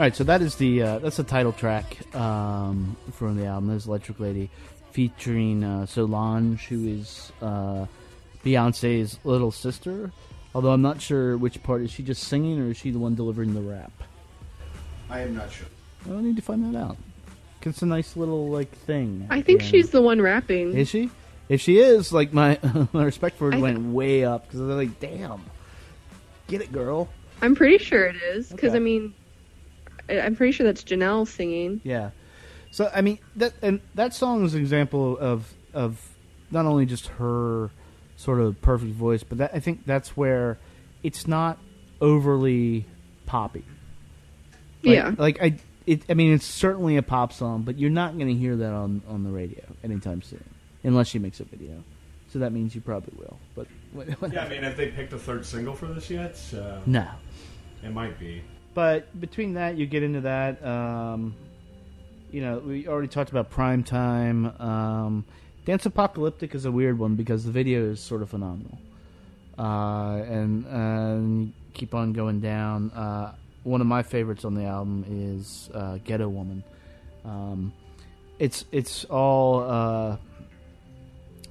Right, 0.03 0.15
so 0.15 0.23
that 0.25 0.41
is 0.41 0.55
the 0.55 0.81
uh, 0.81 0.99
that's 0.99 1.17
the 1.17 1.23
title 1.23 1.51
track 1.53 2.13
um, 2.15 2.95
from 3.13 3.37
the 3.37 3.45
album. 3.45 3.69
That's 3.69 3.85
Electric 3.85 4.19
Lady, 4.19 4.49
featuring 4.91 5.63
uh, 5.63 5.85
Solange, 5.85 6.59
who 6.67 6.87
is 6.87 7.31
uh, 7.41 7.85
Beyonce's 8.45 9.19
little 9.23 9.51
sister. 9.51 10.11
Although 10.55 10.71
I'm 10.71 10.81
not 10.83 11.01
sure 11.01 11.35
which 11.37 11.61
part 11.63 11.81
is 11.81 11.89
she 11.91 12.03
just 12.03 12.23
singing 12.25 12.59
or 12.59 12.71
is 12.71 12.77
she 12.77 12.91
the 12.91 12.99
one 12.99 13.15
delivering 13.15 13.53
the 13.55 13.61
rap. 13.61 13.91
I 15.09 15.21
am 15.21 15.35
not 15.35 15.51
sure. 15.51 15.67
I 16.07 16.21
need 16.21 16.35
to 16.35 16.41
find 16.41 16.73
that 16.73 16.77
out. 16.79 16.97
'Cause 17.61 17.73
It's 17.73 17.81
a 17.81 17.85
nice 17.87 18.15
little 18.17 18.49
like 18.49 18.69
thing. 18.71 19.25
I 19.29 19.41
think 19.41 19.61
Yeah. 19.61 19.67
she's 19.67 19.89
the 19.89 20.01
one 20.01 20.21
rapping. 20.21 20.73
Is 20.77 20.89
she? 20.89 21.09
If 21.49 21.61
she 21.61 21.79
is, 21.79 22.11
like 22.13 22.33
my 22.33 22.59
my 22.93 23.03
respect 23.05 23.37
for 23.37 23.49
her 23.51 23.57
I 23.57 23.59
went 23.61 23.93
way 23.93 24.25
up 24.25 24.45
because 24.45 24.59
they're 24.59 24.75
like, 24.75 24.99
damn, 24.99 25.41
get 26.47 26.61
it, 26.61 26.71
girl. 26.71 27.09
I'm 27.41 27.55
pretty 27.55 27.77
sure 27.77 28.05
it 28.05 28.17
is 28.17 28.49
because 28.49 28.69
Okay. 28.71 28.77
I 28.77 28.79
mean, 28.79 29.13
I- 29.17 29.22
I'm 30.09 30.35
pretty 30.35 30.51
sure 30.51 30.65
that's 30.65 30.83
Janelle 30.83 31.27
singing. 31.27 31.81
Yeah. 31.83 32.11
So 32.71 32.89
I 32.93 33.01
mean 33.01 33.19
that 33.35 33.53
and 33.61 33.81
that 33.95 34.13
song 34.13 34.45
is 34.45 34.53
an 34.53 34.61
example 34.61 35.17
of 35.17 35.53
of 35.73 36.09
not 36.51 36.65
only 36.65 36.85
just 36.85 37.07
her 37.07 37.69
sort 38.17 38.39
of 38.39 38.61
perfect 38.61 38.93
voice, 38.93 39.23
but 39.23 39.37
that 39.39 39.51
I 39.53 39.59
think 39.59 39.85
that's 39.85 40.17
where 40.17 40.57
it's 41.03 41.27
not 41.27 41.57
overly 42.01 42.85
poppy. 43.25 43.63
Like, 44.83 44.95
Yeah. 44.95 45.15
Like 45.17 45.41
I 45.41 45.57
it 45.85 46.03
I 46.09 46.13
mean 46.13 46.33
it's 46.33 46.45
certainly 46.45 46.97
a 46.97 47.03
pop 47.03 47.31
song, 47.33 47.61
but 47.63 47.77
you're 47.77 47.89
not 47.89 48.17
going 48.17 48.27
to 48.27 48.35
hear 48.35 48.55
that 48.57 48.73
on 48.73 49.01
on 49.07 49.23
the 49.23 49.29
radio 49.31 49.63
anytime 49.83 50.21
soon 50.21 50.43
unless 50.83 51.07
she 51.07 51.19
makes 51.19 51.39
a 51.39 51.45
video. 51.45 51.83
So 52.29 52.39
that 52.39 52.51
means 52.51 52.73
you 52.73 52.81
probably 52.81 53.13
will. 53.17 53.37
But 53.53 53.67
whatever. 53.91 54.27
Yeah, 54.27 54.45
I 54.45 54.49
mean, 54.49 54.63
have 54.63 54.75
they 54.75 54.87
picked 54.87 55.13
a 55.13 55.19
third 55.19 55.45
single 55.45 55.75
for 55.75 55.85
this 55.85 56.09
yet? 56.09 56.35
So 56.35 56.81
No. 56.87 57.07
It 57.83 57.91
might 57.93 58.17
be. 58.19 58.41
But 58.73 59.19
between 59.19 59.53
that, 59.53 59.77
you 59.77 59.85
get 59.85 60.03
into 60.03 60.21
that. 60.21 60.65
Um, 60.65 61.35
you 62.31 62.41
know, 62.41 62.59
we 62.59 62.87
already 62.87 63.07
talked 63.07 63.29
about 63.29 63.49
prime 63.49 63.83
time. 63.83 64.47
Um, 64.59 65.25
Dance 65.65 65.85
Apocalyptic 65.85 66.55
is 66.55 66.65
a 66.65 66.71
weird 66.71 66.97
one 66.97 67.15
because 67.15 67.45
the 67.45 67.51
video 67.51 67.91
is 67.91 67.99
sort 67.99 68.21
of 68.21 68.29
phenomenal, 68.29 68.77
uh, 69.57 70.15
and 70.27 70.65
and 70.65 71.53
keep 71.73 71.93
on 71.93 72.11
going 72.13 72.39
down. 72.41 72.91
Uh, 72.91 73.35
one 73.63 73.79
of 73.79 73.87
my 73.87 74.03
favorites 74.03 74.43
on 74.45 74.55
the 74.55 74.65
album 74.65 75.05
is 75.07 75.69
uh, 75.73 75.99
Ghetto 76.03 76.27
Woman. 76.27 76.63
Um, 77.23 77.73
it's 78.39 78.65
it's 78.71 79.05
all. 79.05 79.61
Uh, 79.61 80.17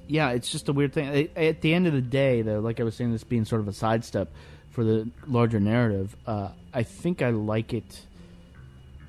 yeah, 0.08 0.30
it's 0.30 0.50
just 0.50 0.68
a 0.68 0.72
weird 0.72 0.92
thing. 0.92 1.30
At- 1.36 1.62
the 1.62 1.72
end 1.72 1.86
of 1.86 1.92
the 1.94 2.02
day, 2.02 2.42
though, 2.42 2.60
like 2.60 2.80
I 2.80 2.82
was 2.82 2.94
saying, 2.96 3.12
this 3.12 3.24
being 3.24 3.44
sort 3.44 3.60
of 3.60 3.68
a 3.68 3.72
sidestep 3.72 4.30
for 4.70 4.84
the 4.84 5.08
larger 5.26 5.60
narrative, 5.60 6.14
uh, 6.26 6.50
I 6.74 6.82
think 6.82 7.22
I 7.22 7.30
like 7.30 7.74
it 7.74 8.06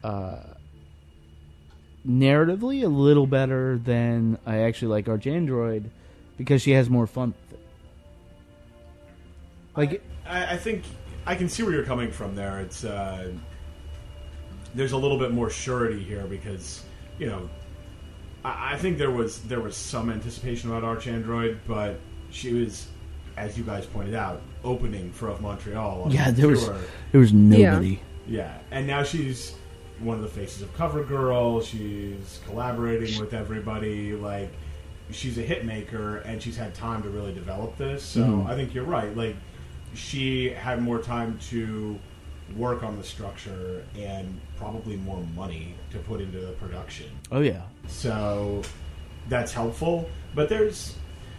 uh, 0.04 0.40
narratively 2.08 2.84
a 2.84 2.88
little 2.88 3.28
better 3.28 3.78
than 3.78 4.38
I 4.46 4.60
actually 4.60 4.90
like 4.90 5.08
Arch 5.08 5.28
Android 5.28 5.90
because 6.38 6.62
she 6.62 6.72
has 6.72 6.90
more 6.90 7.08
fun. 7.08 7.34
Like, 9.76 10.04
I, 10.26 10.54
I 10.54 10.58
think 10.58 10.84
I 11.26 11.36
can 11.36 11.50
see 11.50 11.64
where 11.64 11.74
you're 11.74 11.86
coming 11.86 12.12
from 12.12 12.36
there. 12.36 12.60
It's 12.60 12.84
uh, 12.84 13.32
there's 14.76 14.92
a 14.92 14.98
little 14.98 15.18
bit 15.18 15.32
more 15.32 15.50
surety 15.50 16.04
here 16.04 16.26
because 16.28 16.84
you 17.18 17.28
know 17.28 17.50
I, 18.44 18.74
I 18.74 18.78
think 18.78 18.98
there 18.98 19.12
was 19.12 19.42
there 19.44 19.62
was 19.62 19.76
some 19.76 20.10
anticipation 20.10 20.70
about 20.70 20.84
Arch 20.84 21.08
Android, 21.08 21.60
but 21.68 22.00
she 22.30 22.54
was, 22.54 22.88
as 23.38 23.58
you 23.58 23.64
guys 23.64 23.86
pointed 23.86 24.14
out, 24.16 24.42
opening 24.64 25.12
for 25.12 25.30
of 25.30 25.42
Montreal. 25.42 26.04
on 26.04 26.12
Yeah, 26.12 26.32
the 26.32 26.42
there 26.42 26.48
was- 26.50 26.70
there 27.12 27.20
was 27.22 27.34
nobody. 27.34 28.00
Yeah, 28.28 28.58
and 28.72 28.88
now 28.88 29.04
she's 29.04 29.56
one 30.00 30.16
of 30.18 30.24
the 30.24 30.30
faces 30.30 30.62
of 30.62 30.76
CoverGirl. 30.78 31.64
She's 31.66 32.40
collaborating 32.46 33.20
with 33.20 33.34
everybody. 33.34 34.14
Like 34.14 34.50
she's 35.12 35.38
a 35.38 35.42
hit 35.42 35.66
maker, 35.66 36.18
and 36.18 36.42
she's 36.42 36.56
had 36.58 36.74
time 36.74 37.04
to 37.04 37.10
really 37.10 37.34
develop 37.34 37.78
this. 37.78 38.04
So 38.04 38.22
Mhm. 38.22 38.48
I 38.48 38.56
think 38.56 38.74
you're 38.74 38.86
right. 38.86 39.16
Like 39.16 39.36
she 39.94 40.50
had 40.50 40.82
more 40.82 41.00
time 41.00 41.38
to 41.50 42.00
work 42.56 42.84
on 42.84 42.98
the 42.98 43.04
structure 43.04 43.84
and 43.98 44.40
probably 44.58 44.96
more 44.98 45.24
money 45.36 45.76
to 45.92 45.98
put 46.00 46.20
into 46.22 46.40
the 46.40 46.52
production. 46.54 47.08
oh 47.32 47.40
yeah, 47.42 47.62
So 47.88 48.62
that's 49.30 49.54
helpful. 49.54 50.10
But 50.36 50.50
there's, 50.50 50.96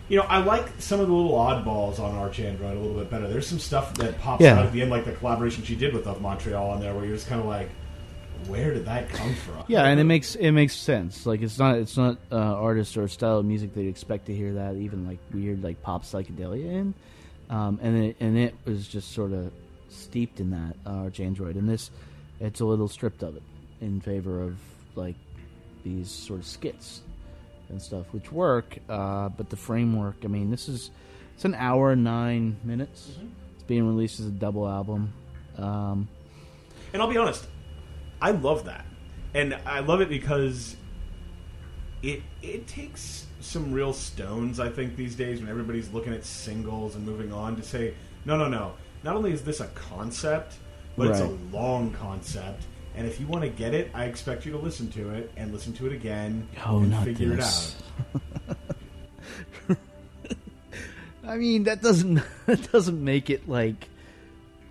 you 0.09 0.17
know, 0.19 0.25
I 0.25 0.39
like 0.39 0.69
some 0.79 1.01
of 1.01 1.07
the 1.09 1.13
little 1.15 1.33
oddballs 1.39 1.99
on 1.99 2.15
Arch 2.15 2.39
Android 2.41 2.77
a 2.77 2.81
little 2.81 2.97
bit 2.97 3.11
better. 3.11 3.27
There's 3.29 3.47
some 3.47 3.59
stuff 3.59 3.95
that 3.95 4.19
pops 4.21 4.43
Yeah. 4.43 4.59
out 4.59 4.67
at 4.67 4.73
the 4.73 4.83
end, 4.83 4.91
like 4.91 5.05
the 5.07 5.13
collaboration 5.13 5.65
she 5.65 5.75
did 5.77 5.95
with 5.95 6.07
Of 6.07 6.21
Montreal 6.21 6.71
on 6.71 6.81
there, 6.81 6.95
where 6.95 7.05
you're 7.07 7.17
just 7.17 7.29
kind 7.29 7.41
of 7.41 7.47
like, 7.47 7.71
where 8.49 8.75
did 8.75 8.85
that 8.85 9.09
come 9.09 9.33
from? 9.35 9.65
yeah, 9.69 9.85
and 9.87 9.99
it 9.99 10.05
makes 10.05 10.35
it 10.35 10.51
makes 10.51 10.75
sense. 10.77 11.25
Like 11.25 11.41
it's 11.41 11.59
not 11.59 11.79
it's 11.79 11.97
not 11.97 12.19
uh, 12.31 12.37
artist 12.37 12.97
or 12.99 13.09
style 13.09 13.39
of 13.39 13.47
music 13.47 13.73
that 13.75 13.83
you 13.83 13.89
expect 13.89 14.27
to 14.27 14.35
hear 14.35 14.53
that 14.55 14.77
even 14.77 15.07
like 15.07 15.19
weird 15.33 15.63
like 15.63 15.81
pop 15.83 16.05
psychedelia 16.05 16.67
in, 16.67 16.95
um, 17.49 17.79
and 17.83 18.05
it 18.05 18.17
and 18.21 18.37
it 18.37 18.55
was 18.67 18.87
just 18.87 19.13
sort 19.13 19.33
of 19.33 19.51
steeped 19.89 20.41
in 20.41 20.51
that 20.51 20.77
uh, 20.87 21.05
Arch 21.05 21.21
Android, 21.21 21.57
and 21.57 21.67
this 21.67 21.91
it's 22.41 22.61
a 22.61 22.65
little 22.67 22.89
stripped 22.89 23.23
of 23.23 23.37
it 23.37 23.43
in 23.81 24.01
favor 24.03 24.43
of 24.43 24.57
like 24.95 25.15
these 25.83 26.11
sort 26.11 26.41
of 26.41 26.45
skits 26.47 27.01
and 27.69 27.81
stuff, 27.81 28.07
which 28.13 28.31
work. 28.33 28.79
Uh, 28.89 29.29
but 29.31 29.51
the 29.51 29.57
framework, 29.57 30.17
I 30.25 30.29
mean, 30.29 30.51
this 30.51 30.69
is 30.69 30.91
it's 31.35 31.45
an 31.45 31.55
hour 31.55 31.93
and 31.93 32.05
nine 32.05 32.57
minutes. 32.65 33.11
It's 33.55 33.65
being 33.65 33.87
released 33.87 34.21
as 34.21 34.27
a 34.27 34.31
double 34.31 34.69
album. 34.69 35.13
Um, 35.59 36.09
And 36.93 37.03
I'll 37.03 37.09
be 37.09 37.17
honest, 37.17 37.47
I 38.21 38.31
love 38.31 38.65
that, 38.67 38.85
and 39.35 39.57
I 39.67 39.81
love 39.81 40.01
it 40.01 40.09
because 40.09 40.77
it 42.03 42.23
it 42.43 42.67
takes 42.67 43.27
some 43.41 43.73
real 43.73 43.93
stones. 43.93 44.61
I 44.61 44.69
think 44.69 44.97
these 44.97 45.15
days 45.15 45.41
when 45.41 45.49
everybody's 45.51 45.91
looking 45.91 46.15
at 46.15 46.25
singles 46.25 46.95
and 46.95 47.05
moving 47.05 47.33
on 47.33 47.57
to 47.57 47.63
say, 47.63 47.95
no, 48.25 48.37
no, 48.37 48.49
no. 48.49 48.73
Not 49.03 49.17
only 49.17 49.33
is 49.33 49.43
this 49.43 49.61
a 49.61 49.67
concept, 49.69 50.55
but 50.97 51.09
it's 51.09 51.21
a 51.21 51.27
long 51.55 51.93
concept. 51.93 52.63
And 52.97 53.07
if 53.07 53.19
you 53.21 53.27
want 53.27 53.43
to 53.43 53.49
get 53.51 53.75
it, 53.75 53.91
I 53.93 54.05
expect 54.05 54.47
you 54.47 54.53
to 54.53 54.59
listen 54.59 54.89
to 54.93 55.11
it 55.11 55.33
and 55.37 55.53
listen 55.53 55.73
to 55.75 55.87
it 55.87 55.93
again 55.93 56.47
Oh, 56.65 56.79
and 56.79 56.97
figure 57.05 57.35
this. 57.37 57.77
it 58.15 58.17
out. 59.71 59.77
I 61.27 61.37
mean, 61.37 61.65
that 61.65 61.83
doesn't 61.83 62.23
that 62.47 62.71
doesn't 62.71 63.03
make 63.03 63.31
it 63.31 63.49
like 63.49 63.89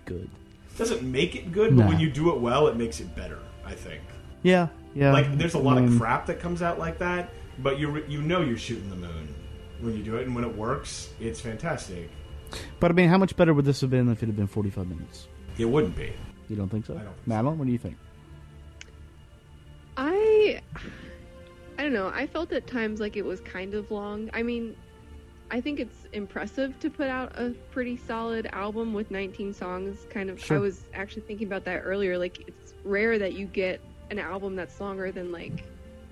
good. 0.04 0.30
doesn't 0.78 1.02
make 1.02 1.34
it 1.34 1.52
good, 1.52 1.76
but 1.76 1.86
when 1.86 2.00
you 2.00 2.10
do 2.10 2.30
it 2.34 2.40
well, 2.40 2.68
it 2.68 2.76
makes 2.76 3.00
it 3.00 3.14
better. 3.14 3.38
I 3.66 3.72
think. 3.74 4.02
Yeah, 4.42 4.68
yeah. 4.94 5.12
Like 5.12 5.36
there's 5.36 5.54
a 5.54 5.58
lot 5.58 5.76
mean, 5.76 5.92
of 5.92 5.98
crap 5.98 6.26
that 6.26 6.38
comes 6.40 6.62
out 6.62 6.78
like 6.78 6.98
that, 6.98 7.30
but 7.58 7.78
you 7.78 7.88
re- 7.90 8.04
you 8.08 8.22
know 8.22 8.40
you're 8.42 8.58
shooting 8.58 8.88
the 8.90 8.96
moon 8.96 9.34
when 9.80 9.96
you 9.96 10.02
do 10.02 10.16
it, 10.16 10.26
and 10.26 10.34
when 10.34 10.44
it 10.44 10.56
works, 10.56 11.10
it's 11.20 11.40
fantastic. 11.40 12.10
But 12.78 12.90
I 12.90 12.94
mean, 12.94 13.08
how 13.08 13.18
much 13.18 13.36
better 13.36 13.52
would 13.52 13.64
this 13.64 13.80
have 13.80 13.90
been 13.90 14.08
if 14.10 14.22
it 14.22 14.26
had 14.26 14.36
been 14.36 14.46
45 14.46 14.86
minutes? 14.86 15.26
It 15.58 15.64
wouldn't 15.64 15.96
be. 15.96 16.12
You 16.48 16.56
don't 16.56 16.68
think 16.68 16.86
so? 16.86 16.94
I 16.94 16.98
don't 16.98 17.06
think 17.14 17.26
Madeline, 17.26 17.58
what 17.58 17.66
do 17.66 17.72
you 17.72 17.78
think? 17.78 17.96
I 21.78 21.82
don't 21.82 21.92
know. 21.92 22.10
I 22.14 22.26
felt 22.26 22.52
at 22.52 22.66
times 22.66 23.00
like 23.00 23.16
it 23.16 23.24
was 23.24 23.40
kind 23.40 23.74
of 23.74 23.90
long. 23.90 24.30
I 24.32 24.42
mean, 24.42 24.76
I 25.50 25.60
think 25.60 25.80
it's 25.80 26.06
impressive 26.12 26.78
to 26.80 26.90
put 26.90 27.08
out 27.08 27.32
a 27.38 27.50
pretty 27.70 27.96
solid 27.96 28.46
album 28.52 28.92
with 28.94 29.10
19 29.10 29.52
songs. 29.52 30.06
Kind 30.10 30.30
of 30.30 30.40
Sure. 30.40 30.56
I 30.56 30.60
was 30.60 30.84
actually 30.94 31.22
thinking 31.22 31.46
about 31.46 31.64
that 31.64 31.80
earlier. 31.84 32.16
Like 32.16 32.44
it's 32.46 32.74
rare 32.84 33.18
that 33.18 33.34
you 33.34 33.46
get 33.46 33.80
an 34.10 34.18
album 34.18 34.54
that's 34.56 34.80
longer 34.80 35.10
than 35.10 35.32
like 35.32 35.64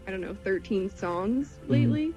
I 0.07 0.11
don't 0.11 0.21
know, 0.21 0.35
13 0.43 0.91
songs 0.91 1.59
lately. 1.69 2.13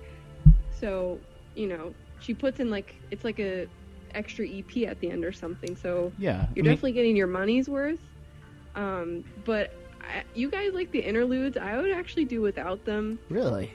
So, 0.80 1.20
you 1.54 1.68
know, 1.68 1.94
she 2.20 2.34
puts 2.34 2.60
in 2.60 2.72
like 2.72 2.96
it's 3.12 3.24
like 3.24 3.40
a 3.40 3.68
extra 4.16 4.48
EP 4.48 4.88
at 4.88 5.00
the 5.02 5.12
end 5.12 5.24
or 5.24 5.32
something. 5.32 5.76
So, 5.76 6.12
Yeah, 6.18 6.34
you're 6.34 6.42
I 6.42 6.48
mean- 6.56 6.64
definitely 6.66 6.94
getting 6.94 7.16
your 7.16 7.28
money's 7.28 7.70
worth. 7.70 8.00
Um, 8.76 9.24
but 9.46 9.72
I, 10.08 10.24
you 10.34 10.50
guys 10.50 10.74
like 10.74 10.92
the 10.92 11.00
interludes. 11.00 11.58
I 11.58 11.78
would 11.78 11.92
actually 11.92 12.26
do 12.26 12.42
without 12.42 12.84
them. 12.86 13.20
Really? 13.30 13.72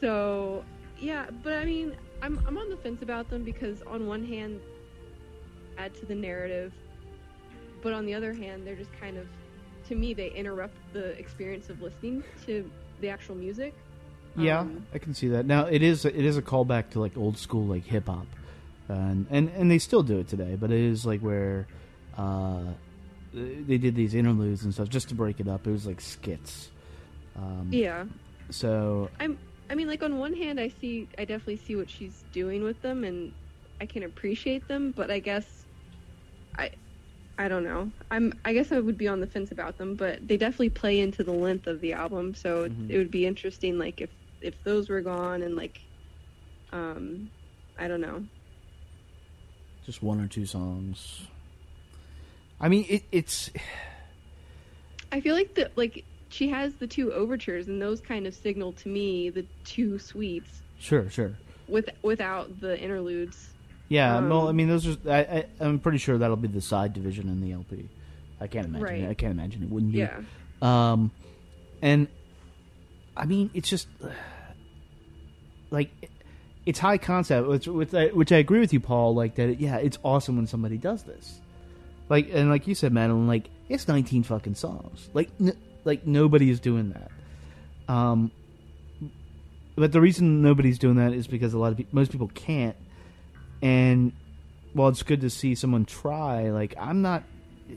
So, 0.00 0.64
yeah, 0.98 1.26
but 1.42 1.54
I 1.54 1.64
mean, 1.64 1.96
I'm 2.22 2.40
I'm 2.46 2.56
on 2.58 2.68
the 2.70 2.76
fence 2.76 3.02
about 3.02 3.28
them 3.30 3.42
because 3.42 3.82
on 3.82 4.06
one 4.06 4.24
hand, 4.24 4.60
add 5.78 5.94
to 5.96 6.06
the 6.06 6.14
narrative, 6.14 6.72
but 7.82 7.92
on 7.92 8.06
the 8.06 8.14
other 8.14 8.32
hand, 8.32 8.66
they're 8.66 8.76
just 8.76 8.92
kind 9.00 9.16
of, 9.16 9.26
to 9.88 9.94
me, 9.94 10.14
they 10.14 10.30
interrupt 10.30 10.76
the 10.92 11.18
experience 11.18 11.68
of 11.70 11.82
listening 11.82 12.22
to 12.46 12.70
the 13.00 13.08
actual 13.08 13.34
music. 13.34 13.74
Yeah, 14.36 14.60
Um, 14.60 14.84
I 14.92 14.98
can 14.98 15.14
see 15.14 15.28
that. 15.28 15.46
Now 15.46 15.66
it 15.66 15.82
is 15.82 16.04
it 16.04 16.16
is 16.16 16.36
a 16.36 16.42
callback 16.42 16.90
to 16.90 17.00
like 17.00 17.16
old 17.16 17.38
school 17.38 17.64
like 17.66 17.84
hip 17.84 18.06
hop, 18.06 18.26
and 18.88 19.26
and 19.30 19.48
and 19.50 19.70
they 19.70 19.78
still 19.78 20.02
do 20.02 20.18
it 20.18 20.28
today. 20.28 20.56
But 20.58 20.70
it 20.72 20.80
is 20.80 21.06
like 21.06 21.20
where 21.20 21.66
uh, 22.18 22.62
they 23.34 23.78
did 23.78 23.94
these 23.94 24.14
interludes 24.14 24.64
and 24.64 24.72
stuff 24.72 24.88
just 24.88 25.08
to 25.08 25.14
break 25.14 25.40
it 25.40 25.48
up. 25.48 25.66
It 25.66 25.70
was 25.70 25.86
like 25.86 26.00
skits. 26.00 26.70
Um, 27.36 27.68
yeah. 27.72 28.04
So 28.50 29.10
I'm 29.18 29.38
I 29.70 29.74
mean 29.74 29.88
like 29.88 30.02
on 30.02 30.18
one 30.18 30.34
hand 30.34 30.60
I 30.60 30.68
see 30.68 31.08
I 31.18 31.24
definitely 31.24 31.56
see 31.56 31.76
what 31.76 31.90
she's 31.90 32.24
doing 32.32 32.62
with 32.62 32.80
them 32.82 33.04
and 33.04 33.32
I 33.80 33.86
can 33.86 34.04
appreciate 34.04 34.66
them, 34.68 34.92
but 34.96 35.10
I 35.10 35.18
guess 35.18 35.66
I 36.58 36.70
I 37.36 37.48
don't 37.48 37.64
know. 37.64 37.90
I'm 38.12 38.32
I 38.44 38.52
guess 38.52 38.70
I 38.70 38.78
would 38.78 38.96
be 38.98 39.08
on 39.08 39.20
the 39.20 39.26
fence 39.26 39.50
about 39.50 39.78
them, 39.78 39.96
but 39.96 40.26
they 40.28 40.36
definitely 40.36 40.70
play 40.70 41.00
into 41.00 41.24
the 41.24 41.32
length 41.32 41.66
of 41.66 41.80
the 41.80 41.92
album, 41.92 42.34
so 42.34 42.68
Mhm. 42.68 42.90
it 42.90 42.98
would 42.98 43.10
be 43.10 43.26
interesting 43.26 43.78
like 43.78 44.00
if 44.00 44.10
if 44.40 44.62
those 44.62 44.88
were 44.88 45.00
gone 45.00 45.42
and 45.42 45.56
like 45.56 45.80
um 46.72 47.30
I 47.78 47.88
don't 47.88 48.00
know. 48.00 48.22
Just 49.84 50.02
one 50.02 50.20
or 50.20 50.28
two 50.28 50.46
songs. 50.46 51.26
I 52.64 52.68
mean, 52.68 52.86
it, 52.88 53.02
it's 53.12 53.50
I 55.12 55.20
feel 55.20 55.34
like 55.34 55.54
the 55.54 55.70
like 55.76 56.02
she 56.30 56.48
has 56.48 56.72
the 56.76 56.86
two 56.86 57.12
overtures 57.12 57.68
and 57.68 57.80
those 57.80 58.00
kind 58.00 58.26
of 58.26 58.34
signal 58.34 58.72
to 58.72 58.88
me 58.88 59.28
the 59.28 59.44
two 59.64 59.98
suites 59.98 60.62
sure, 60.78 61.10
sure. 61.10 61.34
with 61.68 61.90
without 62.00 62.60
the 62.60 62.80
interludes. 62.80 63.50
Yeah, 63.90 64.16
Um, 64.16 64.30
well, 64.30 64.48
I 64.48 64.52
mean, 64.52 64.66
those 64.66 64.86
are. 64.86 64.96
I, 65.06 65.18
I, 65.18 65.46
I'm 65.60 65.78
pretty 65.78 65.98
sure 65.98 66.16
that'll 66.16 66.36
be 66.36 66.48
the 66.48 66.62
side 66.62 66.94
division 66.94 67.28
in 67.28 67.42
the 67.42 67.52
LP. 67.52 67.86
I 68.40 68.46
can't 68.46 68.64
imagine. 68.64 68.82
Right. 68.82 69.00
It. 69.02 69.10
I 69.10 69.14
can't 69.14 69.32
imagine 69.32 69.62
it 69.62 69.68
wouldn't 69.68 69.92
be. 69.92 69.98
Yeah. 69.98 70.22
Um, 70.62 71.10
and 71.82 72.08
I 73.14 73.26
mean, 73.26 73.50
it's 73.52 73.68
just 73.68 73.88
like 75.70 75.90
it's 76.64 76.78
high 76.78 76.96
concept, 76.96 77.46
which, 77.46 77.66
which, 77.66 77.92
I, 77.92 78.06
which 78.06 78.32
I 78.32 78.38
agree 78.38 78.60
with 78.60 78.72
you, 78.72 78.80
Paul. 78.80 79.14
Like 79.14 79.34
that. 79.34 79.60
Yeah, 79.60 79.76
it's 79.76 79.98
awesome 80.02 80.36
when 80.36 80.46
somebody 80.46 80.78
does 80.78 81.02
this. 81.02 81.40
Like 82.08 82.28
and 82.32 82.50
like 82.50 82.66
you 82.66 82.74
said, 82.74 82.92
Madeline. 82.92 83.26
Like 83.26 83.48
it's 83.68 83.88
19 83.88 84.22
fucking 84.24 84.54
songs. 84.54 85.08
Like 85.14 85.30
n- 85.40 85.56
like 85.84 86.06
nobody 86.06 86.50
is 86.50 86.60
doing 86.60 86.90
that. 86.90 87.92
Um, 87.92 88.30
but 89.76 89.92
the 89.92 90.00
reason 90.00 90.42
nobody's 90.42 90.78
doing 90.78 90.96
that 90.96 91.12
is 91.12 91.26
because 91.26 91.54
a 91.54 91.58
lot 91.58 91.72
of 91.72 91.76
people, 91.76 91.94
most 91.94 92.12
people 92.12 92.28
can't. 92.28 92.76
And 93.62 94.12
while 94.72 94.88
it's 94.88 95.02
good 95.02 95.20
to 95.22 95.30
see 95.30 95.54
someone 95.54 95.84
try, 95.84 96.50
like 96.50 96.74
I'm 96.78 97.02
not. 97.02 97.24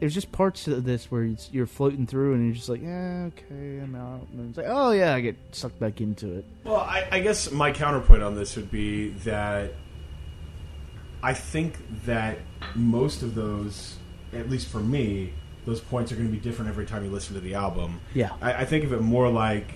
There's 0.00 0.12
just 0.12 0.32
parts 0.32 0.66
of 0.66 0.84
this 0.84 1.10
where 1.10 1.22
you're 1.50 1.66
floating 1.66 2.06
through 2.06 2.34
and 2.34 2.44
you're 2.44 2.54
just 2.54 2.68
like, 2.68 2.82
yeah, 2.82 3.28
okay, 3.28 3.78
I'm 3.78 3.94
out. 3.94 4.26
And 4.32 4.50
it's 4.50 4.58
like, 4.58 4.66
oh 4.68 4.90
yeah, 4.90 5.14
I 5.14 5.20
get 5.20 5.36
sucked 5.52 5.78
back 5.78 6.00
into 6.00 6.38
it. 6.38 6.44
Well, 6.64 6.76
I, 6.76 7.08
I 7.10 7.20
guess 7.20 7.50
my 7.52 7.72
counterpoint 7.72 8.22
on 8.22 8.34
this 8.34 8.54
would 8.56 8.70
be 8.70 9.10
that 9.24 9.72
I 11.24 11.32
think 11.32 11.78
that 12.04 12.38
most 12.74 13.22
of 13.22 13.34
those, 13.34 13.96
at 14.34 14.50
least 14.50 14.68
for 14.68 14.80
me, 14.80 15.32
those 15.64 15.80
points 15.80 16.12
are 16.12 16.16
going 16.16 16.26
to 16.28 16.32
be 16.32 16.38
different 16.38 16.68
every 16.68 16.84
time 16.84 17.02
you 17.02 17.10
listen 17.10 17.34
to 17.34 17.40
the 17.40 17.54
album. 17.54 17.98
Yeah. 18.12 18.32
I, 18.42 18.52
I 18.52 18.64
think 18.66 18.84
of 18.84 18.92
it 18.92 19.00
more 19.00 19.30
like 19.30 19.66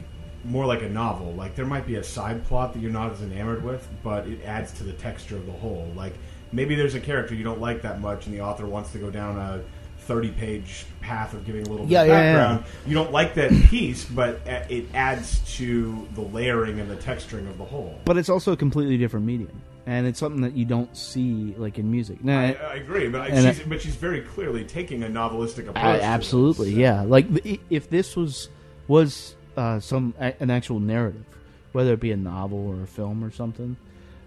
more 0.45 0.67
like 0.67 0.83
a 0.83 0.89
novel. 0.91 1.33
Like 1.33 1.57
there 1.57 1.65
might 1.65 1.87
be 1.87 1.95
a 1.97 2.05
side 2.05 2.45
plot 2.45 2.75
that 2.75 2.81
you're 2.81 2.93
not 2.93 3.13
as 3.13 3.23
enamored 3.23 3.65
with, 3.65 3.89
but 4.05 4.27
it 4.29 4.45
adds 4.45 4.73
to 4.73 4.85
the 4.85 4.93
texture 4.93 5.37
of 5.37 5.47
the 5.47 5.53
whole. 5.53 5.91
Like 5.97 6.13
maybe 6.53 6.75
there's 6.75 6.95
a 6.95 7.01
character 7.01 7.35
you 7.35 7.45
don't 7.45 7.61
like 7.61 7.81
that 7.83 8.01
much, 8.01 8.27
and 8.27 8.35
the 8.35 8.43
author 8.43 8.67
wants 8.67 8.93
to 8.93 8.99
go 8.99 9.11
down 9.11 9.39
a 9.39 9.63
30 10.01 10.31
page 10.33 10.85
path 11.01 11.33
of 11.35 11.45
giving 11.47 11.67
a 11.67 11.71
little 11.71 11.87
Yeah, 11.87 12.05
bit 12.05 12.11
of 12.11 12.17
yeah, 12.17 12.23
yeah. 12.23 12.37
background. 12.47 12.65
You 12.87 12.95
don't 12.95 13.11
like 13.13 13.35
that 13.35 13.51
piece, 13.71 14.05
but 14.05 14.41
it 14.47 14.87
adds 14.95 15.41
to 15.57 16.07
the 16.15 16.23
layering 16.23 16.79
and 16.79 16.91
the 16.91 16.97
texturing 16.97 17.49
of 17.49 17.57
the 17.59 17.65
whole. 17.65 17.99
But 18.05 18.17
it's 18.19 18.29
also 18.29 18.53
a 18.53 18.57
completely 18.57 18.97
different 18.99 19.25
medium, 19.27 19.61
and 19.89 20.07
it's 20.07 20.19
something 20.19 20.43
that 20.43 20.53
you 20.53 20.67
don't 20.67 20.95
see 20.95 21.55
like 21.57 21.79
in 21.79 21.91
music. 21.91 22.23
Now, 22.23 22.41
I, 22.41 22.53
I 22.53 22.75
agree, 22.75 23.09
but 23.09 23.23
I, 23.23 23.53
she's, 23.53 23.61
but 23.67 23.81
she's 23.81 23.97
very 23.97 24.21
clearly 24.21 24.63
taking 24.63 25.03
a 25.03 25.07
novelistic 25.07 25.67
approach. 25.67 25.77
I, 25.83 26.01
absolutely, 26.01 26.73
yeah. 26.73 27.03
Like 27.03 27.27
if 27.71 27.89
this 27.89 28.15
was 28.15 28.51
was 28.87 29.35
uh, 29.57 29.81
some 29.81 30.13
an 30.19 30.51
actual 30.51 30.79
narrative, 30.79 31.25
whether 31.73 31.95
it 31.95 32.01
be 32.01 32.13
a 32.13 32.19
novel 32.19 32.69
or 32.69 32.83
a 32.83 32.87
film 32.87 33.25
or 33.25 33.31
something, 33.31 33.79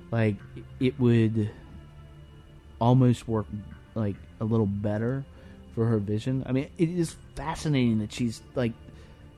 like 0.09 0.37
it 0.79 0.99
would 0.99 1.51
almost 2.79 3.27
work 3.27 3.45
like 3.93 4.15
a 4.39 4.43
little 4.43 4.65
better 4.65 5.23
for 5.75 5.85
her 5.85 5.99
vision. 5.99 6.43
I 6.47 6.53
mean, 6.53 6.71
it 6.79 6.89
is 6.89 7.15
fascinating 7.35 7.99
that 7.99 8.11
she's 8.11 8.41
like 8.55 8.73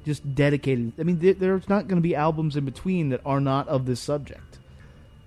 just 0.05 0.33
dedicated. 0.35 0.93
I 0.97 1.03
mean, 1.03 1.19
there, 1.19 1.33
there's 1.33 1.67
not 1.67 1.89
going 1.89 1.97
to 1.97 2.01
be 2.01 2.15
albums 2.15 2.55
in 2.55 2.63
between 2.63 3.09
that 3.09 3.19
are 3.25 3.41
not 3.41 3.67
of 3.67 3.85
this 3.85 3.99
subject. 3.99 4.59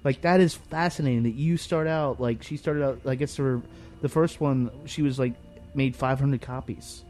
Like 0.07 0.21
that 0.21 0.38
is 0.38 0.55
fascinating 0.55 1.25
that 1.25 1.35
you 1.35 1.57
start 1.57 1.88
out 1.88 2.21
like 2.21 2.45
she 2.45 2.57
started 2.57 2.85
out. 2.85 3.01
I 3.07 3.16
guess 3.16 3.35
her 3.38 3.61
the 4.03 4.09
first 4.09 4.40
one 4.40 4.71
she 4.85 5.03
was 5.03 5.19
like 5.19 5.33
made 5.75 5.97
500 5.97 6.40
copies, 6.40 7.03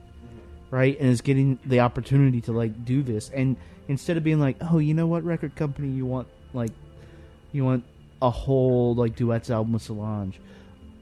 right? 0.70 0.98
And 0.98 1.10
is 1.10 1.20
getting 1.20 1.58
the 1.66 1.80
opportunity 1.80 2.40
to 2.40 2.52
like 2.52 2.86
do 2.86 3.02
this. 3.02 3.28
And 3.28 3.58
instead 3.86 4.16
of 4.16 4.24
being 4.24 4.40
like, 4.40 4.56
oh, 4.62 4.78
you 4.78 4.94
know 4.94 5.06
what 5.06 5.24
record 5.24 5.54
company 5.56 5.88
you 5.88 6.06
want 6.06 6.26
like 6.54 6.70
you 7.52 7.66
want 7.66 7.84
a 8.22 8.30
whole 8.30 8.94
like 8.94 9.14
duets 9.14 9.50
album 9.50 9.74
with 9.74 9.82
Solange. 9.82 10.40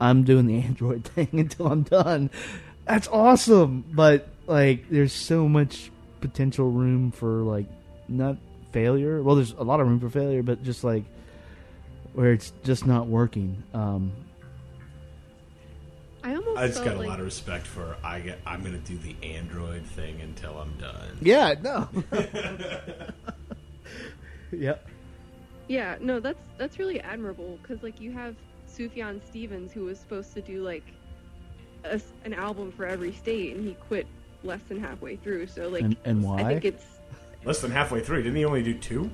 I'm 0.01 0.25
doing 0.25 0.47
the 0.47 0.59
Android 0.67 1.05
thing 1.05 1.29
until 1.31 1.69
I'm 1.69 1.85
done. 1.85 2.29
That's 2.87 3.07
awesome, 3.07 3.85
but 3.93 4.27
like 4.49 4.91
there's 4.91 5.13
so 5.13 5.47
much 5.47 5.93
potential 6.21 6.69
room 6.73 7.13
for 7.13 7.45
like 7.45 7.67
not 8.09 8.37
failure. 8.73 9.23
Well, 9.23 9.37
there's 9.37 9.53
a 9.53 9.63
lot 9.63 9.79
of 9.79 9.87
room 9.87 10.01
for 10.01 10.11
failure, 10.11 10.43
but 10.43 10.65
just 10.65 10.83
like 10.83 11.05
where 12.15 12.33
it's 12.33 12.53
just 12.63 12.87
not 12.87 13.07
working. 13.07 13.63
Um, 13.75 14.13
I 16.23 16.35
almost 16.35 16.59
I 16.59 16.67
just 16.69 16.85
got 16.85 16.97
like 16.97 17.07
a 17.07 17.11
lot 17.11 17.19
of 17.19 17.27
respect 17.27 17.67
for 17.67 17.97
I 18.03 18.21
get. 18.21 18.39
I'm 18.47 18.63
going 18.63 18.81
to 18.81 18.87
do 18.93 18.97
the 18.99 19.15
Android 19.27 19.85
thing 19.85 20.21
until 20.23 20.57
I'm 20.59 20.73
done. 20.79 21.19
Yeah, 21.21 21.55
no. 21.61 21.89
yep. 24.53 24.87
Yeah, 25.69 25.97
no, 26.01 26.21
that's 26.21 26.43
that's 26.57 26.79
really 26.79 27.01
admirable 27.01 27.59
because 27.61 27.83
like 27.83 28.01
you 28.01 28.13
have 28.13 28.37
Sufjan 28.71 29.21
Stevens 29.29 29.73
who 29.73 29.85
was 29.85 29.99
supposed 29.99 30.33
to 30.35 30.41
do 30.41 30.63
like 30.63 30.85
a 31.85 31.95
s 31.95 32.05
an 32.25 32.33
album 32.33 32.73
for 32.73 32.87
every 32.87 33.13
state 33.13 33.55
and 33.57 33.67
he 33.67 33.75
quit 33.75 34.07
less 34.43 34.63
than 34.69 34.81
halfway 34.81 35.17
through. 35.17 35.47
So 35.47 35.69
like, 35.69 35.83
And- 35.83 35.97
and 36.05 36.27
I 36.27 36.45
think 36.45 36.65
it's 36.65 36.85
Less 37.45 37.61
than 37.61 37.71
halfway 37.71 38.01
through. 38.01 38.23
Didn't 38.23 38.37
he 38.37 38.45
only 38.47 38.63
do 38.63 38.73
two? 38.73 39.11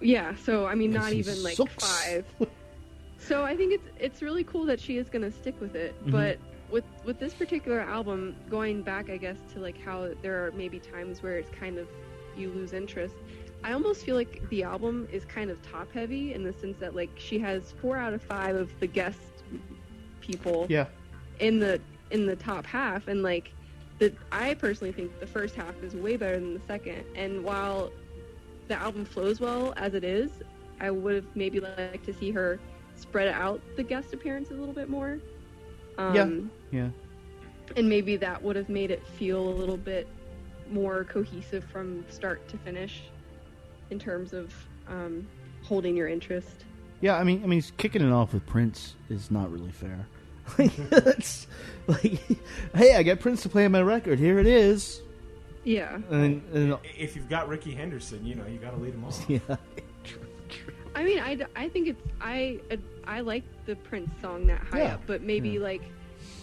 Yeah. 0.00 0.34
So 0.36 0.66
I 0.66 0.74
mean, 0.74 0.92
not 0.92 1.12
even 1.12 1.42
like 1.42 1.56
sucks. 1.56 1.74
five. 2.04 2.24
so 3.18 3.44
I 3.44 3.56
think 3.56 3.72
it's 3.74 3.88
it's 3.98 4.22
really 4.22 4.44
cool 4.44 4.64
that 4.66 4.80
she 4.80 4.96
is 4.98 5.08
gonna 5.08 5.30
stick 5.32 5.60
with 5.60 5.74
it, 5.74 5.94
Mhm. 6.06 6.12
but. 6.12 6.38
With, 6.68 6.82
with 7.04 7.20
this 7.20 7.32
particular 7.32 7.78
album, 7.78 8.34
going 8.50 8.82
back, 8.82 9.08
I 9.08 9.18
guess, 9.18 9.36
to 9.54 9.60
like 9.60 9.80
how 9.80 10.08
there 10.20 10.44
are 10.44 10.50
maybe 10.50 10.80
times 10.80 11.22
where 11.22 11.38
it's 11.38 11.48
kind 11.56 11.78
of 11.78 11.86
you 12.36 12.48
lose 12.50 12.72
interest. 12.72 13.14
I 13.62 13.72
almost 13.72 14.04
feel 14.04 14.16
like 14.16 14.42
the 14.50 14.64
album 14.64 15.06
is 15.12 15.24
kind 15.24 15.48
of 15.52 15.62
top 15.62 15.92
heavy 15.92 16.34
in 16.34 16.42
the 16.42 16.52
sense 16.52 16.76
that 16.80 16.96
like 16.96 17.10
she 17.14 17.38
has 17.38 17.70
four 17.80 17.96
out 17.96 18.14
of 18.14 18.20
five 18.20 18.56
of 18.56 18.68
the 18.80 18.88
guest 18.88 19.20
people 20.20 20.66
Yeah. 20.68 20.86
in 21.38 21.60
the 21.60 21.80
in 22.10 22.26
the 22.26 22.34
top 22.34 22.66
half 22.66 23.06
and 23.06 23.22
like 23.22 23.52
the 24.00 24.12
I 24.32 24.54
personally 24.54 24.92
think 24.92 25.18
the 25.20 25.26
first 25.26 25.54
half 25.54 25.80
is 25.84 25.94
way 25.94 26.16
better 26.16 26.40
than 26.40 26.54
the 26.54 26.60
second 26.66 27.04
and 27.14 27.44
while 27.44 27.92
the 28.68 28.74
album 28.74 29.04
flows 29.04 29.40
well 29.40 29.72
as 29.76 29.94
it 29.94 30.04
is 30.04 30.30
I 30.80 30.90
would 30.90 31.14
have 31.14 31.26
maybe 31.34 31.60
liked 31.60 32.04
to 32.06 32.12
see 32.12 32.30
her 32.32 32.58
spread 32.96 33.28
out 33.28 33.60
the 33.76 33.82
guest 33.82 34.12
appearances 34.12 34.56
a 34.56 34.60
little 34.60 34.74
bit 34.74 34.88
more 34.88 35.18
um, 35.98 36.50
yeah. 36.70 36.82
Yeah. 36.82 36.88
and 37.76 37.88
maybe 37.88 38.16
that 38.16 38.42
would 38.42 38.56
have 38.56 38.68
made 38.68 38.90
it 38.90 39.06
feel 39.06 39.40
a 39.48 39.50
little 39.54 39.76
bit 39.76 40.06
more 40.70 41.04
cohesive 41.04 41.64
from 41.64 42.04
start 42.10 42.46
to 42.48 42.58
finish 42.58 43.02
in 43.90 43.98
terms 43.98 44.32
of 44.32 44.52
um, 44.88 45.26
holding 45.62 45.96
your 45.96 46.08
interest 46.08 46.64
Yeah, 47.00 47.16
I 47.16 47.24
mean, 47.24 47.42
I 47.44 47.46
mean, 47.46 47.62
kicking 47.76 48.02
it 48.02 48.12
off 48.12 48.32
with 48.32 48.46
Prince 48.46 48.94
is 49.10 49.30
not 49.30 49.50
really 49.52 49.72
fair. 49.72 50.06
Like, 50.58 50.72
like, 51.88 52.20
hey, 52.74 52.94
I 52.94 53.02
got 53.02 53.18
Prince 53.20 53.42
to 53.42 53.48
play 53.48 53.64
on 53.64 53.72
my 53.72 53.82
record. 53.82 54.18
Here 54.20 54.38
it 54.38 54.46
is. 54.46 55.02
Yeah 55.66 55.98
And, 56.10 56.42
and 56.54 56.78
If 56.96 57.16
you've 57.16 57.28
got 57.28 57.48
Rickey 57.48 57.72
Henderson, 57.74 58.24
you 58.24 58.36
know 58.36 58.46
you 58.46 58.58
got 58.58 58.70
to 58.70 58.76
lead 58.76 58.94
him 58.94 59.04
off. 59.04 59.22
yeah, 59.28 59.40
I 60.94 61.02
mean, 61.04 61.18
I, 61.18 61.36
I 61.56 61.68
think 61.68 61.88
it's 61.88 62.00
I 62.20 62.60
I 63.04 63.20
like 63.20 63.42
the 63.66 63.74
Prince 63.76 64.10
song 64.22 64.46
that 64.46 64.60
high 64.60 64.84
Yeah. 64.84 64.94
up, 64.94 65.02
but 65.06 65.22
maybe 65.22 65.50
Yeah. 65.50 65.60
like 65.60 65.82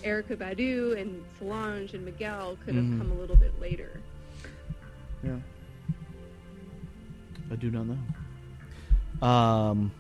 Erykah 0.04 0.36
Badu 0.38 1.00
and 1.00 1.24
Solange 1.40 1.94
and 1.94 2.04
Miguel 2.06 2.58
could 2.66 2.76
have 2.76 2.84
Mhm. 2.84 2.98
come 3.00 3.12
a 3.12 3.16
little 3.16 3.38
bit 3.38 3.60
later. 3.62 4.00
yeah. 5.24 5.38
I 7.50 7.56
do 7.56 7.72
not 7.72 7.86
know. 7.88 9.28
Um, 9.28 9.92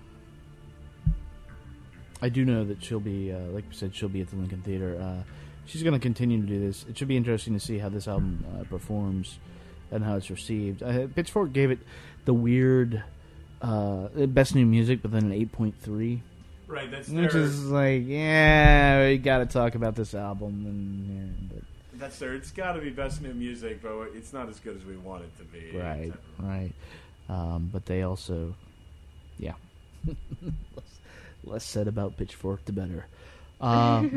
I 2.22 2.28
do 2.30 2.44
know 2.46 2.66
that 2.66 2.84
she'll 2.84 3.00
be, 3.00 3.32
uh, 3.32 3.38
like 3.52 3.64
we 3.70 3.74
said, 3.76 3.96
she'll 3.96 4.10
be 4.10 4.20
at 4.22 4.28
the 4.30 4.36
Lincoln 4.36 4.62
Theater. 4.64 4.98
Uh, 5.00 5.24
she's 5.66 5.84
going 5.84 5.94
to 5.94 6.00
continue 6.00 6.42
to 6.42 6.48
do 6.48 6.60
this. 6.60 6.86
It 6.90 6.98
should 6.98 7.08
be 7.08 7.18
interesting 7.18 7.54
to 7.54 7.60
see 7.60 7.78
how 7.78 7.90
this 7.90 8.08
album 8.08 8.46
uh, 8.60 8.64
performs 8.66 9.40
and 9.92 10.04
how 10.04 10.16
it's 10.16 10.30
received. 10.30 10.82
Uh, 10.84 11.08
Pitchfork 11.14 11.54
gave 11.54 11.72
it 11.72 11.80
the 12.26 12.34
weird 12.34 13.04
uh, 13.62 14.08
best 14.28 14.56
new 14.56 14.66
music, 14.66 15.02
but 15.02 15.12
then 15.12 15.24
an 15.26 15.32
eight 15.32 15.52
point 15.52 15.76
three. 15.82 16.22
Right, 16.68 16.90
that's 16.90 17.10
which 17.10 17.34
their- 17.34 17.42
is 17.42 17.66
like, 17.66 18.04
yeah, 18.08 19.08
we 19.08 19.18
got 19.18 19.40
to 19.40 19.46
talk 19.46 19.76
about 19.76 19.96
this 19.96 20.16
album, 20.16 20.66
and 20.66 21.50
yeah, 21.52 21.60
but 21.92 22.00
That's 22.00 22.18
there. 22.20 22.34
It's 22.34 22.52
got 22.52 22.74
to 22.74 22.82
be 22.82 22.90
best 22.90 23.22
new 23.22 23.34
music, 23.34 23.82
but 23.82 24.10
it's 24.16 24.34
not 24.34 24.50
as 24.50 24.60
good 24.60 24.76
as 24.78 24.84
we 24.84 24.98
want 24.98 25.24
it 25.24 25.38
to 25.38 25.44
be. 25.44 25.78
Right, 25.78 26.14
right. 26.40 26.72
Um, 27.30 27.70
but 27.72 27.86
they 27.86 28.02
also, 28.02 28.56
yeah. 29.38 29.54
less, 30.08 31.00
less 31.44 31.64
said 31.64 31.88
about 31.88 32.18
Pitchfork, 32.18 32.66
the 32.66 32.72
better. 32.74 33.06
Uh, 33.62 34.08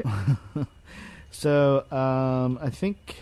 so 1.36 1.84
um, 1.90 2.58
I 2.62 2.70
think 2.70 3.16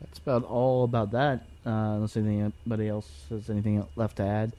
that's 0.00 0.18
about 0.18 0.44
all 0.44 0.84
about 0.84 1.12
that. 1.12 1.42
Uh, 1.66 1.96
unless 1.96 2.16
anybody 2.16 2.88
else 2.88 3.08
has 3.28 3.50
anything 3.50 3.84
left 3.94 4.16
to 4.16 4.22
add. 4.24 4.52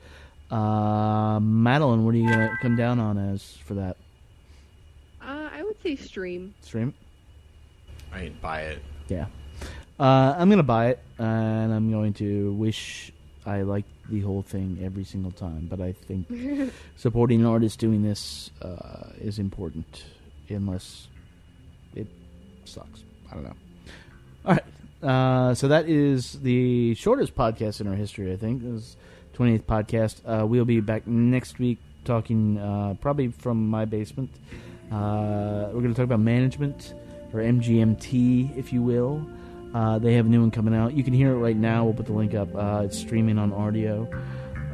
Uh, 0.52 1.40
Madeline, 1.40 2.06
what 2.06 2.14
are 2.14 2.18
you 2.18 2.30
gonna 2.30 2.56
come 2.62 2.76
down 2.76 3.00
on 3.00 3.18
as 3.18 3.58
for 3.66 3.74
that 3.76 3.98
Uh, 5.22 5.50
I 5.52 5.64
would 5.64 5.82
say 5.82 5.96
stream. 5.96 6.54
stream? 6.62 6.94
I 8.12 8.24
ain't 8.24 8.42
buy 8.42 8.62
it. 8.62 8.80
Yeah. 9.08 9.26
Uh, 10.00 10.36
I'm 10.38 10.50
gonna 10.50 10.64
buy 10.64 10.88
it, 10.90 11.00
and 11.18 11.74
I'm 11.74 11.92
going 11.92 12.14
to 12.16 12.54
wish 12.54 13.12
I 13.46 13.62
liked 13.64 13.90
the 14.10 14.22
whole 14.22 14.42
thing 14.44 14.80
every 14.84 15.04
single 15.04 15.32
time. 15.32 15.68
But 15.70 15.82
I 15.82 15.92
think 15.94 16.28
supporting 16.96 17.42
an 17.42 17.46
artist 17.48 17.80
doing 17.80 18.02
this 18.04 18.50
uh, 18.62 19.10
is 19.20 19.40
important, 19.40 20.04
unless 20.50 21.08
it 21.16 21.19
sucks. 22.70 23.04
I 23.32 23.36
don't 23.36 23.44
know. 23.44 23.56
All 24.46 24.54
right. 24.54 24.64
Uh, 25.02 25.54
so 25.54 25.68
that 25.70 25.88
is 25.88 26.34
the 26.42 26.94
shortest 26.96 27.36
podcast 27.36 27.82
in 27.82 27.88
our 27.88 27.96
history. 27.96 28.32
I 28.34 28.36
think 28.36 28.64
it 28.64 28.70
was 28.70 28.98
28th 29.36 29.64
podcast. 29.64 30.22
Uh, 30.26 30.46
we'll 30.46 30.66
be 30.66 30.80
back 30.82 31.08
next 31.08 31.60
week 31.60 31.78
talking 32.06 32.58
uh, 32.58 32.96
probably 33.00 33.30
from 33.30 33.70
my 33.70 33.86
basement. 33.86 34.30
Uh, 34.92 35.70
we're 35.72 35.82
going 35.82 35.94
to 35.94 35.94
talk 35.94 36.06
about 36.06 36.20
management 36.20 36.94
or 37.34 37.40
MGMT, 37.40 38.58
if 38.58 38.74
you 38.74 38.82
will. 38.82 39.26
Uh, 39.74 40.00
they 40.00 40.16
have 40.16 40.26
a 40.26 40.30
new 40.30 40.42
one 40.42 40.52
coming 40.52 40.74
out. 40.74 40.94
You 40.94 41.04
can 41.04 41.14
hear 41.14 41.32
it 41.32 41.38
right 41.38 41.56
now. 41.56 41.86
We'll 41.86 41.94
put 41.94 42.08
the 42.08 42.14
link 42.14 42.34
up. 42.34 42.50
Uh, 42.56 42.82
it's 42.86 42.98
streaming 42.98 43.38
on 43.38 43.54
audio. 43.54 44.10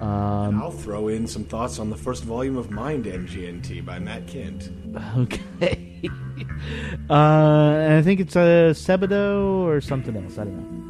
Um, 0.02 0.62
I'll 0.62 0.72
throw 0.72 1.10
in 1.10 1.28
some 1.28 1.44
thoughts 1.44 1.80
on 1.80 1.90
the 1.90 1.98
first 1.98 2.24
volume 2.24 2.58
of 2.58 2.72
Mind 2.72 3.06
MGMT 3.06 3.86
by 3.86 4.00
Matt 4.00 4.26
Kindt. 4.26 4.72
Okay. 5.18 5.85
uh, 7.10 7.14
and 7.14 7.94
I 7.94 8.02
think 8.02 8.20
it's 8.20 8.36
a 8.36 8.74
Sebadoh 8.74 9.66
or 9.66 9.82
something 9.82 10.16
else. 10.16 10.38
I 10.38 10.46
don't 10.46 10.58
know. 10.58 10.86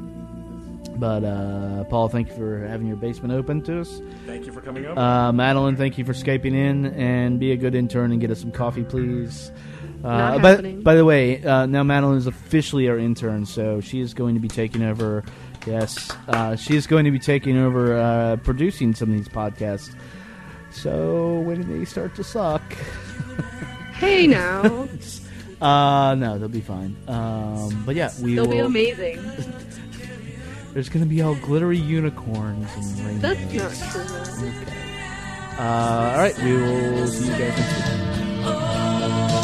But 0.97 1.23
uh, 1.25 1.83
Paul, 1.85 2.07
thank 2.07 2.29
you 2.29 2.35
for 2.35 2.65
having 2.67 2.87
your 2.87 2.95
basement 2.95 3.33
open 3.33 3.61
to 3.63 3.81
us. 3.81 4.01
Thank 4.25 4.45
you 4.45 4.53
for 4.53 4.61
coming 4.61 4.85
over. 4.85 4.99
Uh, 4.99 5.31
Madeline, 5.33 5.75
thank 5.75 5.97
you 5.97 6.05
for 6.05 6.13
skyping 6.13 6.53
in 6.53 6.85
and 6.93 7.39
be 7.39 7.51
a 7.51 7.57
good 7.57 7.75
intern 7.75 8.11
and 8.11 8.21
get 8.21 8.31
us 8.31 8.39
some 8.39 8.51
coffee, 8.51 8.83
please. 8.83 9.51
Uh, 10.03 10.37
Not 10.37 10.41
by, 10.41 10.55
by 10.83 10.95
the 10.95 11.03
way, 11.03 11.43
uh, 11.43 11.65
now 11.65 11.83
Madeline 11.83 12.17
is 12.17 12.27
officially 12.27 12.87
our 12.87 12.97
intern, 12.97 13.45
so 13.45 13.81
she 13.81 13.99
is 13.99 14.13
going 14.13 14.35
to 14.35 14.41
be 14.41 14.47
taking 14.47 14.83
over. 14.83 15.23
Yes, 15.65 16.11
uh, 16.27 16.55
she 16.55 16.75
is 16.75 16.85
going 16.85 17.05
to 17.05 17.11
be 17.11 17.19
taking 17.19 17.57
over 17.57 17.97
uh, 17.97 18.35
producing 18.37 18.93
some 18.93 19.09
of 19.09 19.17
these 19.17 19.27
podcasts. 19.27 19.95
So 20.69 21.39
when 21.39 21.67
they 21.67 21.85
start 21.85 22.15
to 22.15 22.23
suck, 22.23 22.61
Hey 23.97 24.27
now. 24.27 24.87
uh, 25.61 26.15
no, 26.15 26.37
they'll 26.37 26.47
be 26.49 26.61
fine. 26.61 26.95
Um, 27.07 27.83
but 27.85 27.95
yeah, 27.95 28.11
we 28.21 28.35
They'll 28.35 28.45
will. 28.45 28.51
be 28.51 28.59
amazing. 28.59 29.21
There's 30.73 30.89
to 31.03 31.09
be 31.09 31.21
all 31.21 31.35
glittery 31.35 31.77
unicorns 31.77 32.69
and 32.75 32.99
rainbows. 33.05 33.39
That's 33.39 33.95
not 33.95 34.39
true. 34.39 34.51
Uh, 35.57 35.61
all 35.61 36.17
right, 36.17 36.37
we 36.43 36.51
will 36.53 37.07
see 37.07 37.27
you 37.27 37.31
guys 37.31 37.57
next 37.57 37.89
week. 39.31 39.34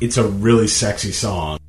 It's 0.00 0.16
a 0.16 0.26
really 0.26 0.66
sexy 0.66 1.12
song. 1.12 1.59